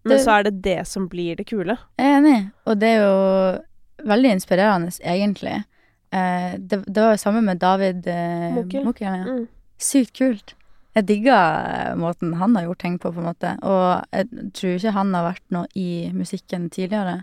[0.05, 1.77] men Det- så er det det som blir det kule.
[1.97, 2.51] jeg er enig.
[2.67, 5.63] Og det er jo veldig inspirerende, egentlig.
[6.13, 8.53] Eh, det, det var jo samme med David eh.
[8.85, 9.23] Mokel, ja.
[9.25, 9.47] Mm.
[9.77, 10.53] Sykt kult.
[10.99, 11.39] Jeg digger
[11.71, 13.55] eh, måten han har gjort ting på, på en måte.
[13.63, 17.21] Og jeg tror ikke han har vært noe i musikken tidligere.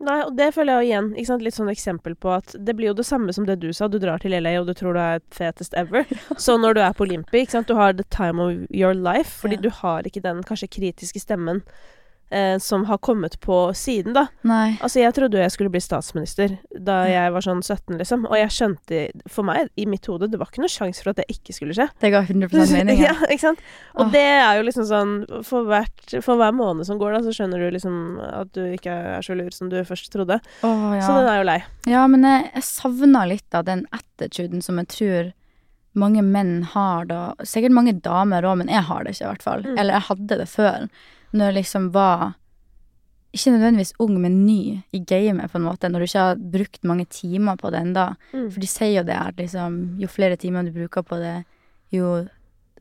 [0.00, 1.08] Nei, og det føler jeg jo igjen.
[1.12, 1.42] Ikke sant?
[1.44, 3.84] Litt sånn eksempel på at det blir jo det samme som det du sa.
[3.92, 6.08] Du drar til LA, og du tror du er fetest ever.
[6.40, 7.68] Så når du er på Olympi, ikke sant.
[7.68, 9.66] Du har the time of your life, fordi Ja.
[9.66, 11.60] du har ikke den kanskje kritiske stemmen
[12.30, 14.26] eh, som har kommet på siden, da.
[14.46, 14.78] Nei.
[14.80, 18.26] Altså, jeg trodde jo jeg skulle bli statsminister da jeg var sånn 17, liksom.
[18.30, 21.20] Og jeg skjønte For meg, i mitt hode, det var ikke noe sjanse for at
[21.20, 21.88] det ikke skulle skje.
[22.02, 23.02] Det ga 100% mening.
[23.08, 23.64] ja, ikke sant?
[23.96, 24.12] Og oh.
[24.14, 25.16] det er jo liksom sånn
[25.46, 27.98] for, hvert, for hver måned som går, da, så skjønner du liksom
[28.30, 30.40] at du ikke er så lur som du først trodde.
[30.66, 31.04] Åh, ja.
[31.04, 31.60] Så den er jo lei.
[31.90, 35.36] Ja, men jeg, jeg savna litt av den attituden som jeg tror
[35.98, 37.20] mange menn har da.
[37.46, 39.64] Sikkert mange damer òg, men jeg har det ikke, i hvert fall.
[39.66, 39.78] Mm.
[39.78, 40.86] Eller jeg hadde det før.
[41.32, 42.34] Når jeg liksom var
[43.30, 45.88] ikke nødvendigvis ung, men ny i gamet, på en måte.
[45.88, 48.08] Når du ikke har brukt mange timer på det ennå.
[48.32, 48.48] Mm.
[48.50, 51.36] For de sier jo det at liksom, jo flere timer du bruker på det,
[51.94, 52.24] jo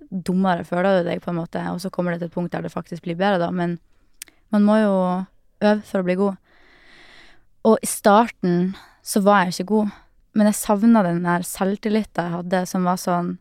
[0.09, 1.61] dummere føler du deg, på en måte.
[1.73, 3.51] Og så kommer det til et punkt der det faktisk blir bedre, da.
[3.53, 3.77] Men
[4.49, 4.93] man må jo
[5.61, 6.39] øve for å bli god.
[7.69, 8.73] Og i starten
[9.05, 9.93] så var jeg ikke god,
[10.37, 13.37] men jeg savna den der selvtilliten jeg hadde, som var sånn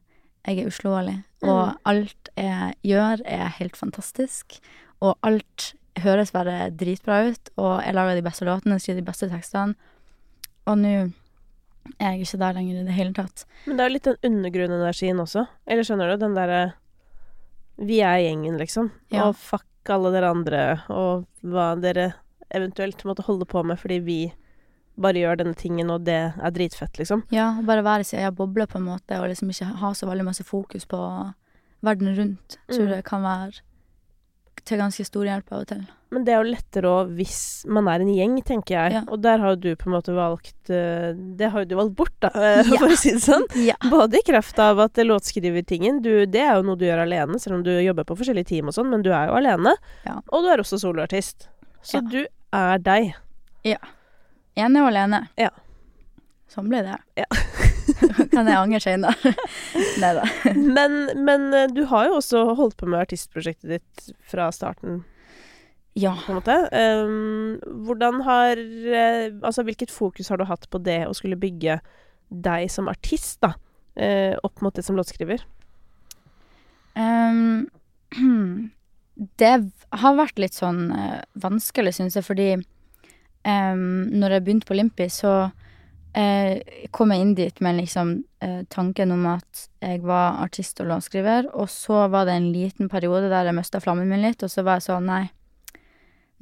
[0.49, 4.55] Jeg er uslåelig, og alt jeg gjør, er helt fantastisk.
[5.05, 9.29] Og alt høres bare dritbra ut, og jeg lager de beste låtene, skriver de beste
[9.31, 9.75] tekstene.
[10.69, 10.93] Og nå
[11.99, 13.45] er jeg ikke der lenger i det hele tatt.
[13.67, 15.47] Men det er jo litt den undergrunnenergien også.
[15.67, 16.17] Eller skjønner du?
[16.27, 16.61] Den derre
[17.79, 18.91] Vi er gjengen, liksom.
[19.15, 19.29] Ja.
[19.29, 22.09] Og fuck alle dere andre, og hva dere
[22.51, 24.17] eventuelt måtte holde på med fordi vi
[24.99, 27.23] bare gjør denne tingen, og det er dritfett, liksom.
[27.31, 30.09] Ja, bare være i sin egen boble, på en måte, og liksom ikke ha så
[30.11, 30.99] veldig masse fokus på
[31.87, 32.59] verden rundt.
[32.67, 32.91] Tror Mm.
[32.97, 33.61] det kan være
[34.65, 35.83] til ganske stor hjelp av og til.
[36.11, 38.93] Men det er jo lettere òg hvis man er en gjeng, tenker jeg.
[38.97, 39.03] Ja.
[39.13, 41.95] Og der har jo du på en måte valgt eh, Det har jo du valgt
[41.99, 42.31] bort, da,
[42.71, 42.89] for Ja.
[42.89, 43.45] å si det sånn.
[43.61, 43.77] Ja.
[43.91, 47.59] Både i kraft av at låtskrivertingen du, Det er jo noe du gjør alene, selv
[47.59, 49.77] om du jobber på forskjellige team og sånn, men du er jo alene.
[50.09, 50.17] Ja.
[50.33, 51.49] Og du er også soloartist.
[51.83, 52.09] Så Ja.
[52.09, 52.21] du
[52.57, 53.15] er deg.
[54.59, 55.29] Ene og alene.
[55.39, 55.51] Ja.
[56.49, 56.97] Sånn ble det.
[57.21, 57.27] Ja.
[58.33, 59.33] kan jeg angre senere.
[60.03, 60.25] Nei da.
[60.57, 65.03] Men, men eh, du har jo også holdt på med artistprosjektet ditt fra starten,
[65.99, 66.15] Ja.
[66.25, 66.57] på en måte.
[66.73, 71.81] Um, hvordan har eh, Altså, hvilket fokus har du hatt på det å skulle bygge
[72.29, 73.55] deg som artist, da?
[73.99, 75.43] Uh, opp mot det som låtskriver?
[76.95, 77.67] Um,
[79.43, 79.55] det
[80.03, 85.09] har vært litt sånn uh, vanskelig, syns jeg, fordi um, når jeg begynte på Limpi,
[85.11, 85.49] så
[86.19, 88.13] eh, kom jeg inn dit med liksom
[88.45, 92.91] eh, tanken om at jeg var artist og låtskriver, og så var det en liten
[92.93, 95.25] periode der jeg mista flammen min litt, og så var jeg sånn, nei.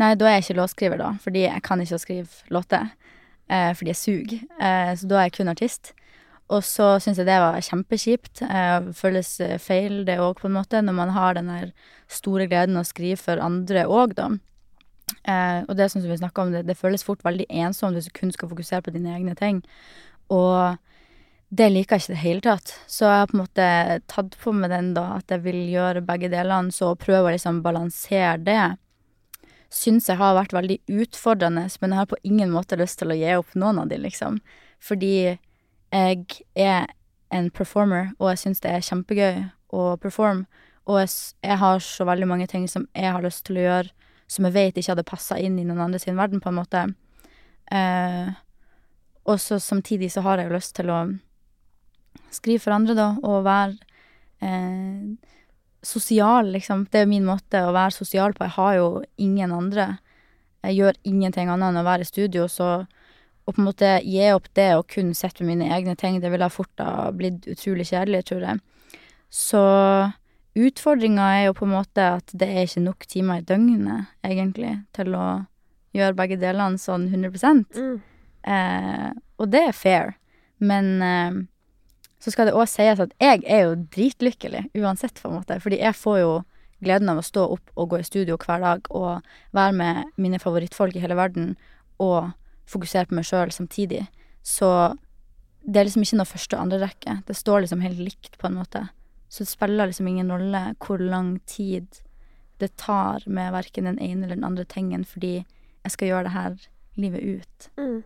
[0.01, 2.91] Nei, da er jeg ikke låtskriver, da, fordi jeg kan ikke skrive låter.
[3.49, 4.43] Eh, fordi jeg suger.
[4.59, 5.93] Eh, så da er jeg kun artist.
[6.53, 8.43] Og så syns jeg det var kjempekjipt.
[8.47, 11.73] Eh, føles eh, feil, det òg, på en måte, når man har den der
[12.13, 14.29] store gleden å skrive for andre òg, da.
[15.27, 18.15] Eh, og det som vi snakka om, det, det føles fort veldig ensomt hvis du
[18.15, 19.63] kun skal fokusere på dine egne ting.
[20.31, 20.79] Og
[21.49, 22.75] det liker jeg ikke i det hele tatt.
[22.91, 23.69] Så jeg har på en måte
[24.11, 27.35] tatt på meg den, da, at jeg vil gjøre begge delene, så å prøve å
[27.35, 28.61] liksom balansere det.
[29.73, 33.19] Syns jeg har vært veldig utfordrende, men jeg har på ingen måte lyst til å
[33.19, 34.41] gi opp noen av de, liksom.
[34.83, 36.87] Fordi jeg er
[37.35, 40.47] en performer, og jeg syns det er kjempegøy å performe.
[40.87, 44.06] Og jeg, jeg har så veldig mange ting som jeg har lyst til å gjøre,
[44.27, 46.83] som jeg vet ikke hadde passa inn i noen andre sin verden, på en måte.
[47.73, 48.33] Eh,
[49.27, 51.01] og så samtidig så har jeg jo lyst til å
[52.35, 53.77] skrive for andre, da, og være
[54.43, 55.15] eh,
[55.87, 56.87] sosial, liksom.
[56.91, 58.47] Det er min måte å være sosial på.
[58.47, 58.91] Jeg har jo
[59.23, 59.97] ingen andre.
[60.67, 62.71] Jeg gjør ingenting annet enn å være i studio, så
[63.47, 66.33] å på en måte gi opp det og kun sitte med mine egne ting, det
[66.33, 68.63] ville fort ha blitt utrolig kjedelig, tror jeg.
[69.31, 69.63] Så
[70.57, 74.73] utfordringa er jo på en måte at det er ikke nok timer i døgnet, egentlig,
[74.97, 75.27] til å
[75.97, 78.01] gjøre begge delene sånn 100 Mm.
[78.45, 80.15] eh, Og det er fair,
[80.59, 81.33] men eh,
[82.19, 85.79] så skal det òg sies at jeg er jo dritlykkelig uansett, på en måte, fordi
[85.81, 86.45] jeg får jo
[86.83, 90.39] gleden av å stå opp og gå i studio hver dag og være med mine
[90.39, 91.57] favorittfolk i hele verden
[92.01, 92.33] og
[92.69, 94.07] fokusere på meg sjøl samtidig.
[94.43, 94.97] Så
[95.67, 97.23] det er liksom ikke noe første og andre rekke.
[97.27, 98.89] Det står liksom helt likt, på en måte.
[99.29, 102.03] Så det spiller liksom ingen rolle hvor lang tid
[102.59, 105.45] det tar med verken den ene eller den andre tingen, fordi
[105.85, 106.55] jeg skal gjøre det her
[106.97, 107.69] livet ut.
[107.77, 107.99] Mm.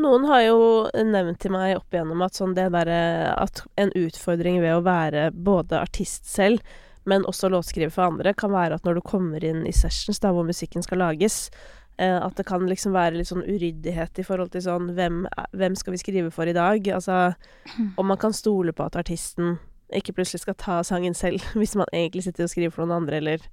[0.00, 0.60] Noen har jo
[1.04, 5.26] nevnt til meg opp igjennom at sånn det derre At en utfordring ved å være
[5.34, 6.62] både artist selv,
[7.04, 10.30] men også låtskriver for andre, kan være at når du kommer inn i sessions da
[10.32, 11.50] hvor musikken skal lages,
[11.98, 15.76] eh, at det kan liksom være litt sånn uryddighet i forhold til sånn hvem, hvem
[15.76, 16.88] skal vi skrive for i dag?
[16.94, 17.34] Altså
[18.00, 19.58] om man kan stole på at artisten
[19.98, 23.16] ikke plutselig skal ta sangen selv, hvis man egentlig sitter og skriver for noen andre,
[23.22, 23.44] eller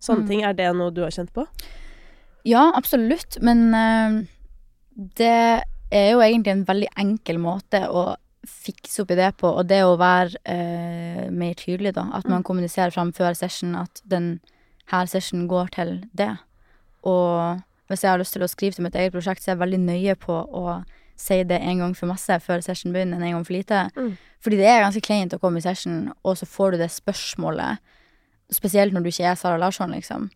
[0.00, 0.28] sånne Mm.
[0.28, 0.42] ting.
[0.46, 1.46] Er det noe du har kjent på?
[2.46, 4.18] Ja, absolutt, men eh,
[5.18, 8.14] det er jo egentlig en veldig enkel måte å
[8.48, 12.06] fikse opp i det på, og det å være eh, mer tydelig, da.
[12.16, 14.38] At man kommuniserer fram før session at den
[14.92, 16.30] her session går til det.
[17.04, 17.58] Og
[17.90, 19.80] hvis jeg har lyst til å skrive til mitt eget prosjekt, så er jeg veldig
[19.84, 20.78] nøye på å
[21.18, 23.84] si det en gang for masse før session begynner, enn en gang for lite.
[23.98, 24.12] Mm.
[24.44, 27.82] Fordi det er ganske kleint å komme i session, og så får du det spørsmålet,
[28.54, 30.28] spesielt når du ikke er Sara Larsson, liksom.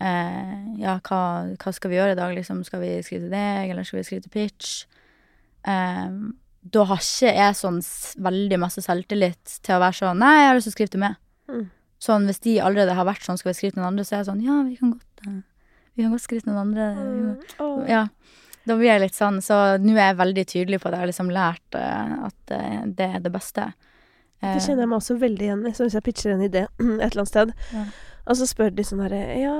[0.00, 1.20] Eh, ja, hva,
[1.60, 2.62] hva skal vi gjøre i dag, liksom?
[2.64, 4.70] Skal vi skrive til deg, eller skal vi skrive til pitch?
[5.68, 6.16] Eh,
[6.60, 7.78] da har ikke jeg sånn
[8.24, 11.04] veldig masse selvtillit til å være sånn Nei, jeg har lyst til å skrive til
[11.04, 11.20] meg.
[11.50, 11.62] Mm.
[12.00, 14.22] Sånn, hvis de allerede har vært sånn, skal vi skrive til noen andre, så er
[14.22, 15.40] jeg sånn Ja, vi kan godt, eh,
[15.94, 16.88] vi kan godt skrive til noen andre.
[16.96, 17.54] Mm.
[17.64, 17.80] Oh.
[17.88, 18.06] Ja.
[18.68, 20.98] Da blir jeg litt sånn, så nå er jeg veldig tydelig på det.
[20.98, 23.70] Jeg har liksom lært uh, at uh, det er det beste.
[24.42, 25.72] Uh, Det kjenner jeg meg også veldig igjen i.
[25.76, 27.84] Så hvis jeg pitcher en idé et eller annet sted, Ja.
[28.26, 29.54] og så spør de sånn herre Ja,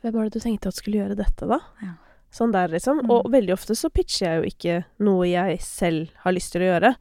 [0.00, 1.58] hvem var det du tenkte at skulle gjøre dette, da?
[1.82, 1.96] Ja.
[2.30, 3.00] Sånn der, liksom.
[3.02, 3.10] Mm.
[3.10, 6.68] Og veldig ofte så pitcher jeg jo ikke noe jeg selv har lyst til å
[6.70, 6.92] gjøre.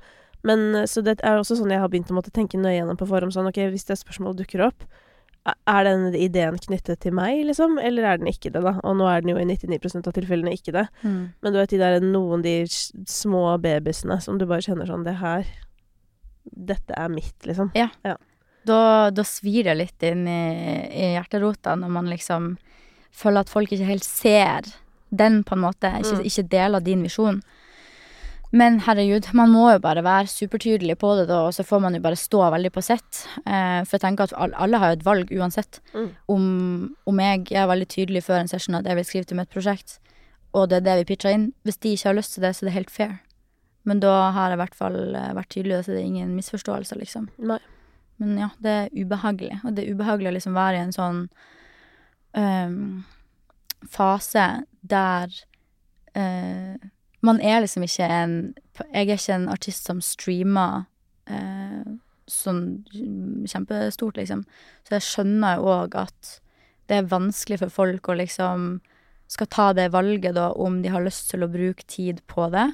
[0.47, 2.97] Men eh, så det er også sånn jeg har begynt å måtte tenke nøye gjennom
[2.97, 3.35] på forhånd.
[3.35, 4.87] Sånn ok, hvis det spørsmålet dukker opp,
[5.47, 7.77] er den ideen knyttet til meg, liksom?
[7.81, 8.75] Eller er den ikke det, da?
[8.83, 10.87] Og nå er den jo i 99% av tilfellene ikke det.
[11.01, 11.21] mm.
[11.41, 15.15] Men du vet de der noen de små babysene som du bare kjenner sånn Det
[15.21, 15.47] her
[16.49, 17.71] Dette er mitt, liksom.
[18.65, 20.41] da, da svir det litt inn i,
[20.91, 22.57] i hjerterota når man liksom
[23.15, 24.67] føler at folk ikke helt ser
[25.09, 25.89] den, på en måte.
[26.01, 26.25] Ikke, Mm.
[26.29, 27.39] ikke deler din visjon.
[28.49, 31.93] Men herregud, man må jo bare være supertydelig på det, da, og så får man
[31.93, 33.23] jo bare stå veldig på sitt.
[33.45, 35.81] Eh, for jeg tenker at alle har jo et valg uansett.
[35.93, 36.07] Mm.
[36.33, 36.45] Om,
[37.11, 39.53] om jeg, jeg er veldig tydelig før en session at jeg vil skrive til mitt
[39.53, 39.99] prosjekt,
[40.57, 41.51] og det er det vi pitcher inn.
[41.61, 43.19] Hvis de ikke har lyst til det, så er det helt fair.
[43.85, 47.03] Men da har jeg i hvert fall eh, vært tydelig, så det er ingen misforståelser,
[47.05, 47.29] liksom.
[47.37, 47.61] Nei.
[48.19, 49.61] Men ja, det er ubehagelig.
[49.63, 51.21] Og det er ubehagelig å liksom være i en sånn
[52.35, 52.79] um,
[53.87, 54.47] fase
[54.81, 55.31] der
[56.19, 56.75] øh,
[57.25, 58.35] Man er liksom ikke en
[58.79, 60.85] Jeg er ikke en artist som streamer
[61.27, 61.83] eh,
[62.29, 62.85] sånn
[63.49, 64.45] kjempestort, liksom.
[64.87, 66.37] Så jeg skjønner jo òg at
[66.89, 68.79] det er vanskelig for folk å liksom
[69.29, 72.65] skal ta det valget, da, om de har lyst til å bruke tid på det.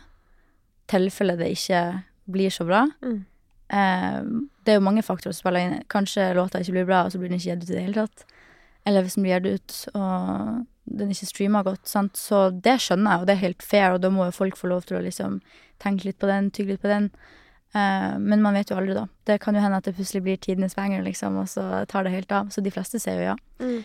[0.91, 1.81] Tilfelle det ikke
[2.31, 2.85] blir så bra.
[3.03, 3.25] Mm.
[3.75, 4.19] Eh,
[4.63, 5.83] det er jo mange faktorer som spiller inn.
[5.91, 8.05] Kanskje låta ikke blir bra, og så blir den ikke gitt ut i det hele
[8.05, 8.39] tatt.
[8.87, 11.87] Eller hvis den blir gitt ut, og den ikke streamer godt.
[11.89, 12.17] Sant?
[12.19, 14.69] Så det skjønner jeg, og det er helt fair, og da må jo folk få
[14.71, 15.39] lov til å liksom
[15.81, 17.09] tenke litt på den, tygge litt på den.
[17.75, 19.07] Uh, men man vet jo aldri, da.
[19.27, 22.15] Det kan jo hende at det plutselig blir tidenes banger, liksom, og så tar det
[22.15, 22.53] helt av.
[22.53, 23.37] Så de fleste sier jo ja.
[23.59, 23.83] Mm.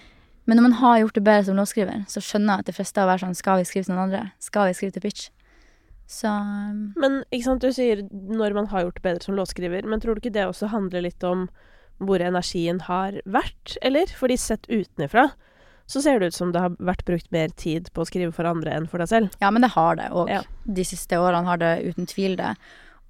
[0.48, 3.02] Men når man har gjort det bedre som låtskriver, så skjønner jeg at det fleste
[3.02, 4.22] har vært sånn Skal vi skrive til noen andre?
[4.42, 5.28] Skal vi skrive til pitch?
[6.10, 9.86] Så um, Men ikke sant, du sier når man har gjort det bedre som låtskriver,
[9.86, 11.46] men tror du ikke det også handler litt om
[12.00, 14.10] hvor energien har vært, eller?
[14.16, 15.28] Fordi sett utenfra
[15.90, 18.46] så ser det ut som det har vært brukt mer tid på å skrive for
[18.46, 19.36] andre enn for deg selv.
[19.42, 20.30] Ja, men det har det òg.
[20.30, 20.42] Ja.
[20.64, 22.52] De siste årene har det uten tvil det.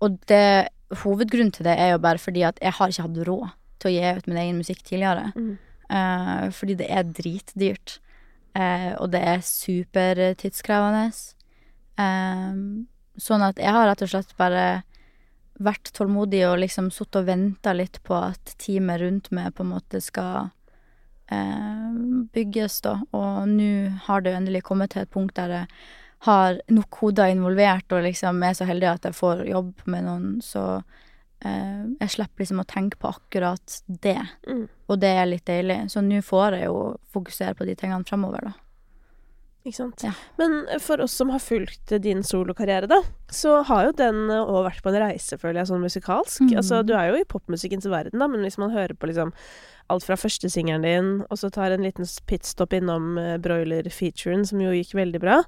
[0.00, 0.70] Og det,
[1.02, 3.94] hovedgrunnen til det er jo bare fordi at jeg har ikke hatt råd til å
[3.94, 5.28] gi ut min egen musikk tidligere.
[5.36, 5.58] Mm.
[5.90, 7.98] Uh, fordi det er dritdyrt.
[8.56, 11.10] Uh, og det er supertidskrevende.
[12.00, 12.60] Eh,
[13.20, 14.64] sånn at jeg har rett og slett bare
[15.60, 19.74] vært tålmodig og liksom sittet og venta litt på at teamet rundt meg på en
[19.74, 20.48] måte skal
[22.34, 22.96] bygges, da.
[23.16, 23.72] Og nå
[24.06, 25.66] har det endelig kommet til et punkt der jeg
[26.26, 30.26] har nok hoder involvert, og liksom er så heldig at jeg får jobb med noen,
[30.44, 30.82] så
[31.40, 34.18] eh, jeg slipper liksom å tenke på akkurat det.
[34.44, 34.66] Mm.
[34.90, 35.78] Og det er litt deilig.
[35.92, 36.82] Så nå får jeg jo
[37.14, 38.69] fokusere på de tingene framover, da.
[40.06, 40.12] Ja.
[40.40, 44.80] Men for oss som har fulgt din solokarriere, da, så har jo den òg vært
[44.84, 46.46] på en reise, føler jeg, sånn musikalsk.
[46.46, 46.54] Mm.
[46.62, 49.34] Altså, du er jo i popmusikkens verden, da, men hvis man hører på liksom
[49.90, 54.62] alt fra første singelen din, og så tar en liten pitstop innom uh, Broiler-featuren, som
[54.62, 55.40] jo gikk veldig bra,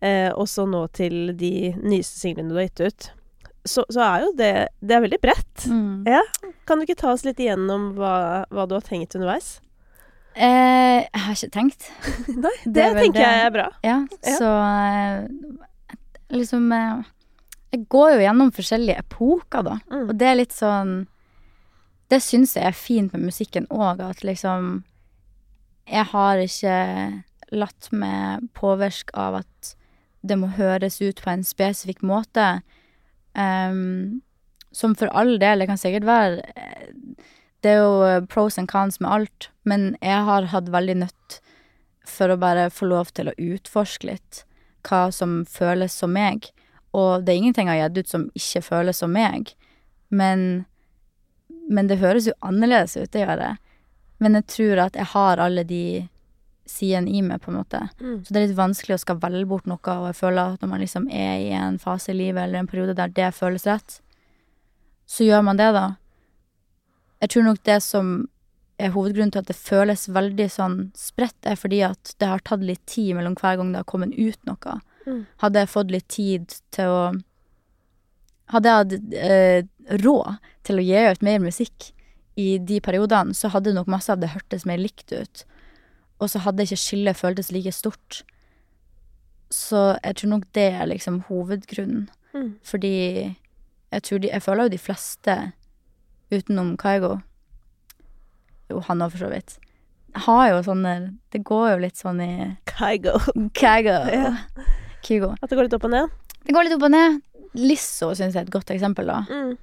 [0.00, 3.10] eh, og så nå til de nyeste singlene du har gitt ut,
[3.68, 5.66] så, så er jo det Det er veldig bredt.
[5.70, 6.02] Mm.
[6.10, 6.22] Ja.
[6.66, 9.60] Kan du ikke ta oss litt igjennom hva, hva du har tenkt underveis?
[10.34, 11.88] Eh, jeg har ikke tenkt.
[12.28, 13.24] Nei, det, Det er tenker det.
[13.26, 13.66] jeg er bra.
[13.84, 14.36] Ja, Ja.
[14.38, 15.96] så eh,
[16.36, 17.02] liksom eh,
[17.72, 19.78] Jeg går jo gjennom forskjellige epoker, da.
[19.90, 20.06] Mm.
[20.08, 20.94] Og det er litt sånn
[22.12, 24.82] Det syns jeg er fint med musikken òg, at liksom
[25.88, 29.74] Jeg har ikke latt meg påvirke av at
[30.24, 32.62] det må høres ut på en spesifikk måte.
[33.34, 34.22] Um,
[34.72, 36.92] som for all del, det kan sikkert være eh,
[37.62, 41.38] Det er jo pros and cons med alt, men jeg har hatt veldig nødt
[42.08, 44.42] for å bare få lov til å utforske litt
[44.88, 46.48] hva som føles som meg.
[46.92, 49.54] Og det er ingenting jeg har gitt ut som ikke føles som meg,
[50.12, 50.64] men,
[51.70, 53.52] men det høres jo annerledes ut, det gjør det.
[54.22, 55.84] Men jeg tror at jeg har alle de
[56.68, 57.80] sidene i meg, på en måte.
[58.00, 58.20] Mm.
[58.24, 60.70] Så det er litt vanskelig å skal velge bort noe, og jeg føler at når
[60.70, 63.98] man liksom er i en fase i livet eller en periode der det føles rett,
[65.08, 65.86] så gjør man det, da.
[67.22, 68.14] Jeg tror nok det som
[68.82, 72.64] er hovedgrunnen til at det føles veldig sånn spredt, er fordi at det har tatt
[72.66, 74.78] litt tid mellom hver gang det har kommet ut noe.
[75.06, 75.20] Mm.
[75.42, 77.04] Hadde jeg fått litt tid til å
[78.52, 79.60] Hadde jeg hatt eh,
[80.02, 81.86] råd til å gi ut mer musikk
[82.36, 85.44] i de periodene, så hadde nok masse av det hørtes mer likt ut.
[86.20, 88.18] Og så hadde ikke skillet føltes like stort.
[89.48, 92.10] Så jeg tror nok det er liksom hovedgrunnen.
[92.34, 92.50] Mm.
[92.64, 92.92] Fordi
[93.92, 95.34] jeg tror de Jeg føler jo de fleste
[96.32, 97.18] utenom Kaigo
[98.70, 99.58] Jo, han òg, for så vidt.
[100.26, 100.94] Har jo sånne
[101.32, 102.32] Det går jo litt sånn i
[102.72, 103.18] Kygo.
[103.58, 103.98] Kaigo.
[104.12, 104.32] Ja.
[105.02, 105.32] Kygo.
[105.42, 106.12] At det går litt opp og ned.
[106.46, 107.20] Det går litt opp og ned.
[107.58, 109.24] Lisso syns jeg er et godt eksempel, da.
[109.26, 109.56] Mm.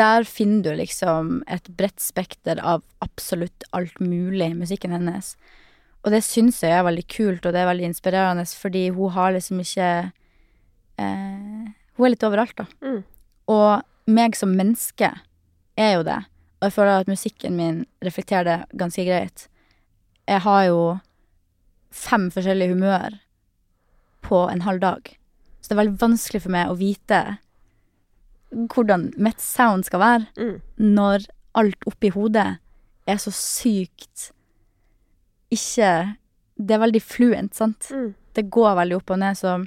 [0.00, 5.34] Der finner du liksom et bredt spekter av absolutt alt mulig i musikken hennes.
[6.02, 9.36] Og det syns jeg er veldig kult, og det er veldig inspirerende, fordi hun har
[9.36, 9.90] liksom ikke
[10.98, 12.66] eh, Hun er litt overalt, da.
[12.80, 13.02] Mm.
[13.52, 15.12] Og meg som menneske
[15.76, 16.18] er jo det.
[16.60, 19.48] Og jeg føler at musikken min reflekterer det ganske greit.
[20.28, 20.82] Jeg har jo
[21.92, 23.18] fem forskjellige humør
[24.22, 25.10] på en halv dag.
[25.60, 27.22] Så det er veldig vanskelig for meg å vite
[28.52, 30.60] hvordan mitt sound skal være Mm.
[30.78, 32.58] når alt oppi hodet
[33.06, 34.30] er så sykt
[35.50, 36.16] ikke
[36.58, 37.88] Det er veldig fluent, sant?
[37.90, 38.14] Mm.
[38.34, 39.66] Det går veldig opp og ned, så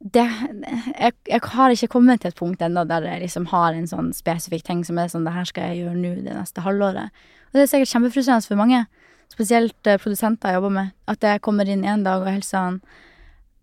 [0.00, 3.86] det jeg, jeg har ikke kommet til et punkt ennå der jeg liksom har en
[3.90, 7.10] sånn spesifikk ting som er sånn Det her skal jeg gjøre nå det neste halvåret.
[7.50, 8.86] Og det er sikkert kjempefrustrerende for mange,
[9.28, 12.48] spesielt eh, produsenter jeg jobber med, at jeg kommer inn en dag og er helt
[12.48, 12.80] sånn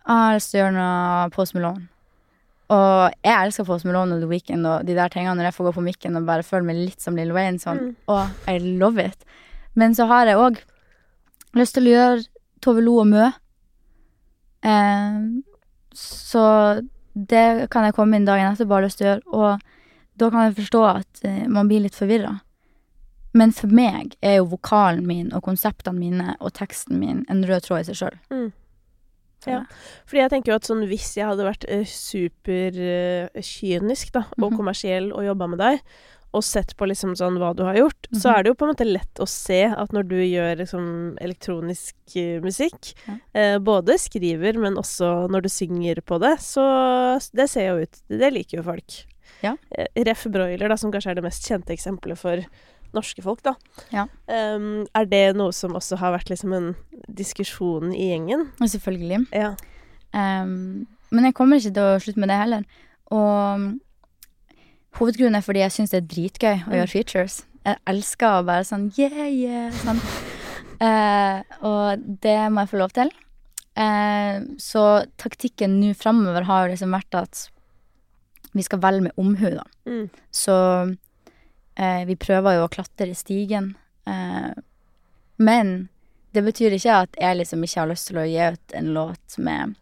[0.07, 1.87] «Ah, Jeg har lyst til å gjøre noe Post Malone.
[2.71, 5.65] Og jeg elsker Post Malone og The Weekend og de der tingene når jeg får
[5.67, 7.59] gå på mikken og bare føle meg litt som Lil Wayne.
[7.59, 8.31] Sånn, Mm.
[8.47, 9.25] I love it.
[9.75, 10.61] Men så har jeg òg
[11.55, 12.25] lyst til å gjøre
[12.61, 13.27] Tove Lo og Mø.
[14.63, 15.19] Eh,
[15.97, 16.43] så
[17.17, 19.25] det kan jeg komme inn dagen etter og ha lyst til å gjøre.
[19.33, 19.59] Og
[20.21, 22.35] da kan jeg forstå at eh, man blir litt forvirra.
[23.37, 27.61] Men for meg er jo vokalen min og konseptene mine og teksten min en rød
[27.67, 28.15] tråd i seg sjøl.
[28.33, 28.51] Mm.
[29.47, 29.61] Ja.
[30.09, 31.83] Fordi jeg tenker jo at sånn hvis jeg hadde vært uh,
[32.97, 34.57] superkynisk da, og Mhm.
[34.57, 35.79] kommersiell og jobba med deg,
[36.37, 38.33] og sett på liksom sånn hva du har gjort, så Mhm.
[38.37, 41.95] er det jo på en måte lett å se at når du gjør liksom elektronisk
[42.15, 43.17] eh, musikk, Ja.
[43.33, 48.01] eh, både skriver, men også når du synger på det, så det ser jo ut
[48.07, 49.05] Det liker jo folk.
[49.43, 49.55] Ja.
[49.71, 52.45] Eh, Ref Broiler, da, som kanskje er det mest kjente eksempelet for
[52.93, 53.53] norske folk, da.
[53.91, 54.05] Ja.
[54.29, 56.75] Um, er det noe som også har vært liksom en
[57.13, 58.47] diskusjon i gjengen?
[58.61, 59.27] Selvfølgelig.
[59.33, 59.55] Ja.
[60.13, 62.63] Um, men jeg kommer ikke til å slutte med det heller.
[63.11, 63.79] Og mm,
[64.97, 66.75] hovedgrunnen er fordi jeg syns det er dritgøy å Mm.
[66.79, 67.45] gjøre features.
[67.65, 69.71] Jeg elsker å være sånn yeah, yeah.
[69.83, 70.01] Sånn.
[70.77, 73.09] Eh, og det må jeg få lov til.
[73.73, 74.83] Eh, så
[75.17, 77.39] taktikken nå framover har liksom vært at
[78.53, 79.63] vi skal velge med omhu, da.
[79.89, 80.03] Mm.
[80.29, 80.53] Så
[81.81, 83.71] eh, vi prøver jo å klatre i stigen.
[84.05, 84.53] Eh,
[85.41, 85.89] men
[86.37, 89.37] det betyr ikke at jeg liksom ikke har lyst til å gi ut en låt
[89.41, 89.73] med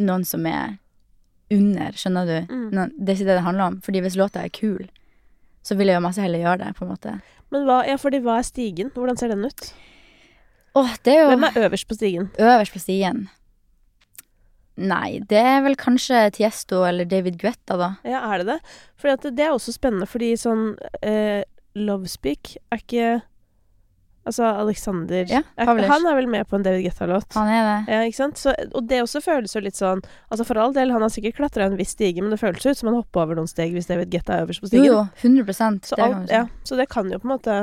[0.00, 0.78] noen som er
[1.54, 2.38] under, skjønner du?
[2.52, 2.68] Mm.
[2.72, 3.80] Det er ikke det det handler om.
[3.84, 4.88] Fordi hvis låta er kul,
[5.64, 7.14] så vil jeg jo masse heller gjøre det, på en måte.
[7.52, 8.92] Men hva, ja, fordi hva er stigen?
[8.94, 9.70] Hvordan ser den ut?
[10.78, 12.30] Åh, det er jo Hvem er øverst på stigen?
[12.38, 13.26] øverst på stigen.
[14.78, 17.88] Nei, det er vel kanskje Tiesto eller David Guetta, da.
[18.06, 18.58] Ja, er det det?
[19.10, 21.42] At det er også spennende, fordi sånn eh,
[21.74, 23.08] Lovespeak er ikke
[24.28, 27.32] Altså, Alexander Ja, Han er vel med på en David Guetta-låt?
[27.34, 27.76] Han er det.
[27.94, 28.36] Ja, ikke sant?
[28.40, 31.36] Så, og det også føles jo litt sånn Altså For all del, han har sikkert
[31.40, 33.88] klatra en viss stige, men det føles ut som han hopper over noen steg hvis
[33.88, 34.84] David Guetta er øverst på stigen.
[34.86, 37.58] jo, 100 Så, det alt, ja, så det kan jo på en måte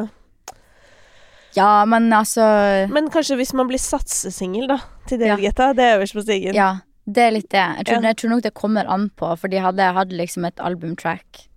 [1.55, 2.43] Ja, men altså
[2.91, 5.35] Men kanskje hvis man blir satsesingel, da, til Ja.
[5.35, 6.53] David Guetta, det er øverst på stigen.
[6.57, 6.71] Ja,
[7.07, 7.65] det er litt det.
[7.77, 8.07] Jeg tror, Ja.
[8.09, 11.47] jeg tror nok det kommer an på, fordi hadde jeg hatt liksom et albumtrack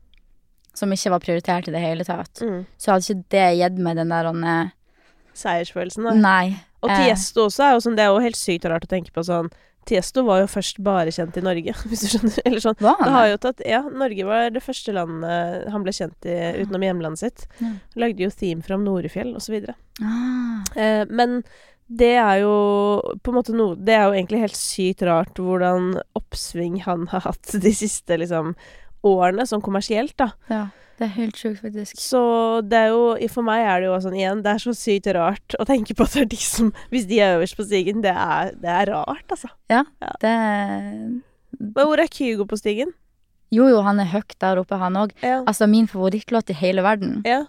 [0.74, 2.64] som ikke var prioritert i det hele tatt, Mm.
[2.78, 4.70] så hadde ikke det gitt meg den der eh,
[5.38, 6.16] Seiersfølelsen, da.
[6.18, 6.58] Nei.
[6.82, 9.14] Og eh, Tiesto også er jo sånn, det er jo helt sykt rart å tenke
[9.14, 9.50] på sånn
[9.88, 12.42] Tiesto var jo først bare kjent i Norge, hvis du skjønner.
[12.44, 12.76] Eller sånn.
[12.82, 12.92] Hva?
[13.00, 16.84] Det har jo tatt Ja, Norge var det første landet han ble kjent i utenom
[16.84, 17.46] hjemlandet sitt.
[17.62, 17.72] Ja.
[18.04, 19.78] Lagde jo theme fra Norefjell videre.
[20.04, 21.40] Ah, Eh, men
[21.88, 22.52] det er jo
[23.24, 27.24] på en måte noe Det er jo egentlig helt sykt rart hvordan oppsving han har
[27.24, 28.52] hatt de siste liksom
[29.08, 30.32] årene, sånn kommersielt, da.
[30.50, 30.66] ja.
[30.98, 31.98] Det er helt sjukt, faktisk.
[32.02, 32.20] Så
[32.66, 35.54] det er jo For meg er det jo sånn igjen, det er så sykt rart
[35.58, 38.14] å tenke på at det er de som Hvis de er øverst på stigen, det
[38.14, 39.50] er, det er rart, altså.
[39.70, 40.32] Det
[41.58, 42.90] Men hvor er Kygo på stigen?
[43.54, 45.14] Jo, jo, han er høyt der oppe, han òg.
[45.24, 45.38] Ja.
[45.48, 47.46] Altså, min favorittlåt i hele verden, ja.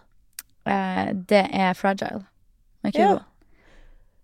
[0.64, 2.24] eh, det er 'Fragile'
[2.84, 3.18] med Ja.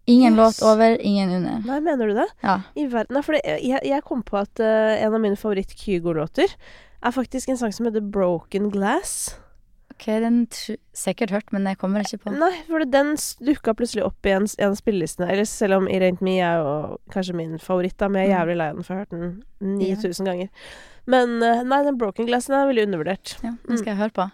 [0.07, 0.61] Ingen Yes.
[0.61, 1.63] låt over, ingen under.
[1.65, 2.27] Nei, mener du det?
[2.41, 2.61] Ja.
[2.75, 6.53] I verden Nei, for det, jeg, jeg kom på at uh, en av mine favoritt-Kygo-låter
[7.05, 9.44] er faktisk en sang som heter 'Broken Glass'.
[9.95, 12.31] Ok, den tr sikkert hørt, men jeg kommer ikke på.
[12.35, 13.13] Nei, for den
[13.47, 15.29] dukka plutselig opp i en, en av spillelistene.
[15.31, 18.35] Eller selv om It Ain't Me er jo kanskje min favoritt, da, men jeg er
[18.35, 18.41] Mm.
[18.41, 20.49] jævlig lei den, for jeg har hørt den 9000 ganger.
[21.07, 23.35] Men eh, nei, den Broken Glassen er veldig undervurdert.
[23.43, 24.27] Ja, den skal jeg høre på.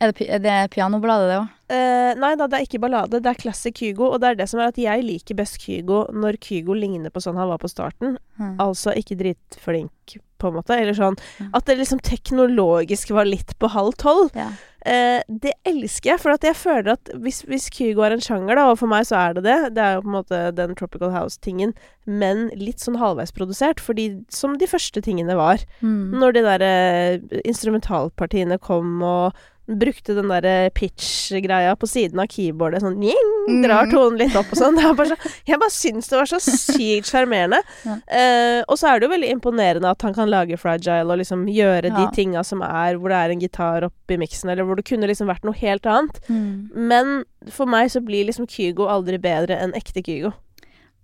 [0.00, 1.48] Er det, er det pianobladet, det òg?
[1.74, 4.10] Eh, nei da, det er ikke ballade, det er classic Kygo.
[4.14, 7.22] Og det er det som er at jeg liker best Kygo når Kygo ligner på
[7.22, 8.16] sånn han var på starten.
[8.40, 8.56] Mm.
[8.64, 10.74] Altså ikke dritflink, på en måte.
[10.80, 11.50] Eller sånn Mm.
[11.54, 14.30] at det liksom teknologisk var litt på halv tolv.
[14.34, 14.48] Ja.
[14.84, 18.58] Eh, det elsker jeg, for at jeg føler at hvis, hvis Kygo er en sjanger,
[18.58, 20.74] da, og for meg så er det det, det er jo på en måte den
[20.76, 21.72] Tropical House-tingen,
[22.04, 25.64] men litt sånn halvveis produsert, fordi som de første tingene var.
[25.80, 26.12] Mm.
[26.20, 32.26] Når de der eh, instrumentalpartiene kom og brukte den der eh, pitch-greia på siden av
[32.28, 33.30] keyboardet, sånn njing,
[33.64, 33.92] drar Mm.
[33.94, 34.76] tonen litt opp og sånn.
[34.98, 35.16] Bare så,
[35.48, 37.62] jeg bare syns det var så sykt sjarmerende.
[37.88, 37.96] Ja.
[38.08, 41.46] Eh, og så er det jo veldig imponerende at han kan lage fragile og liksom
[41.48, 42.10] gjøre de Ja.
[42.14, 45.28] tinga som er hvor det er en gitar oppi miksen, eller hvor det kunne liksom
[45.28, 46.20] vært noe helt annet.
[46.28, 46.70] Mm.
[46.74, 47.12] Men
[47.52, 50.32] for meg så blir liksom Kygo aldri bedre enn ekte Kygo.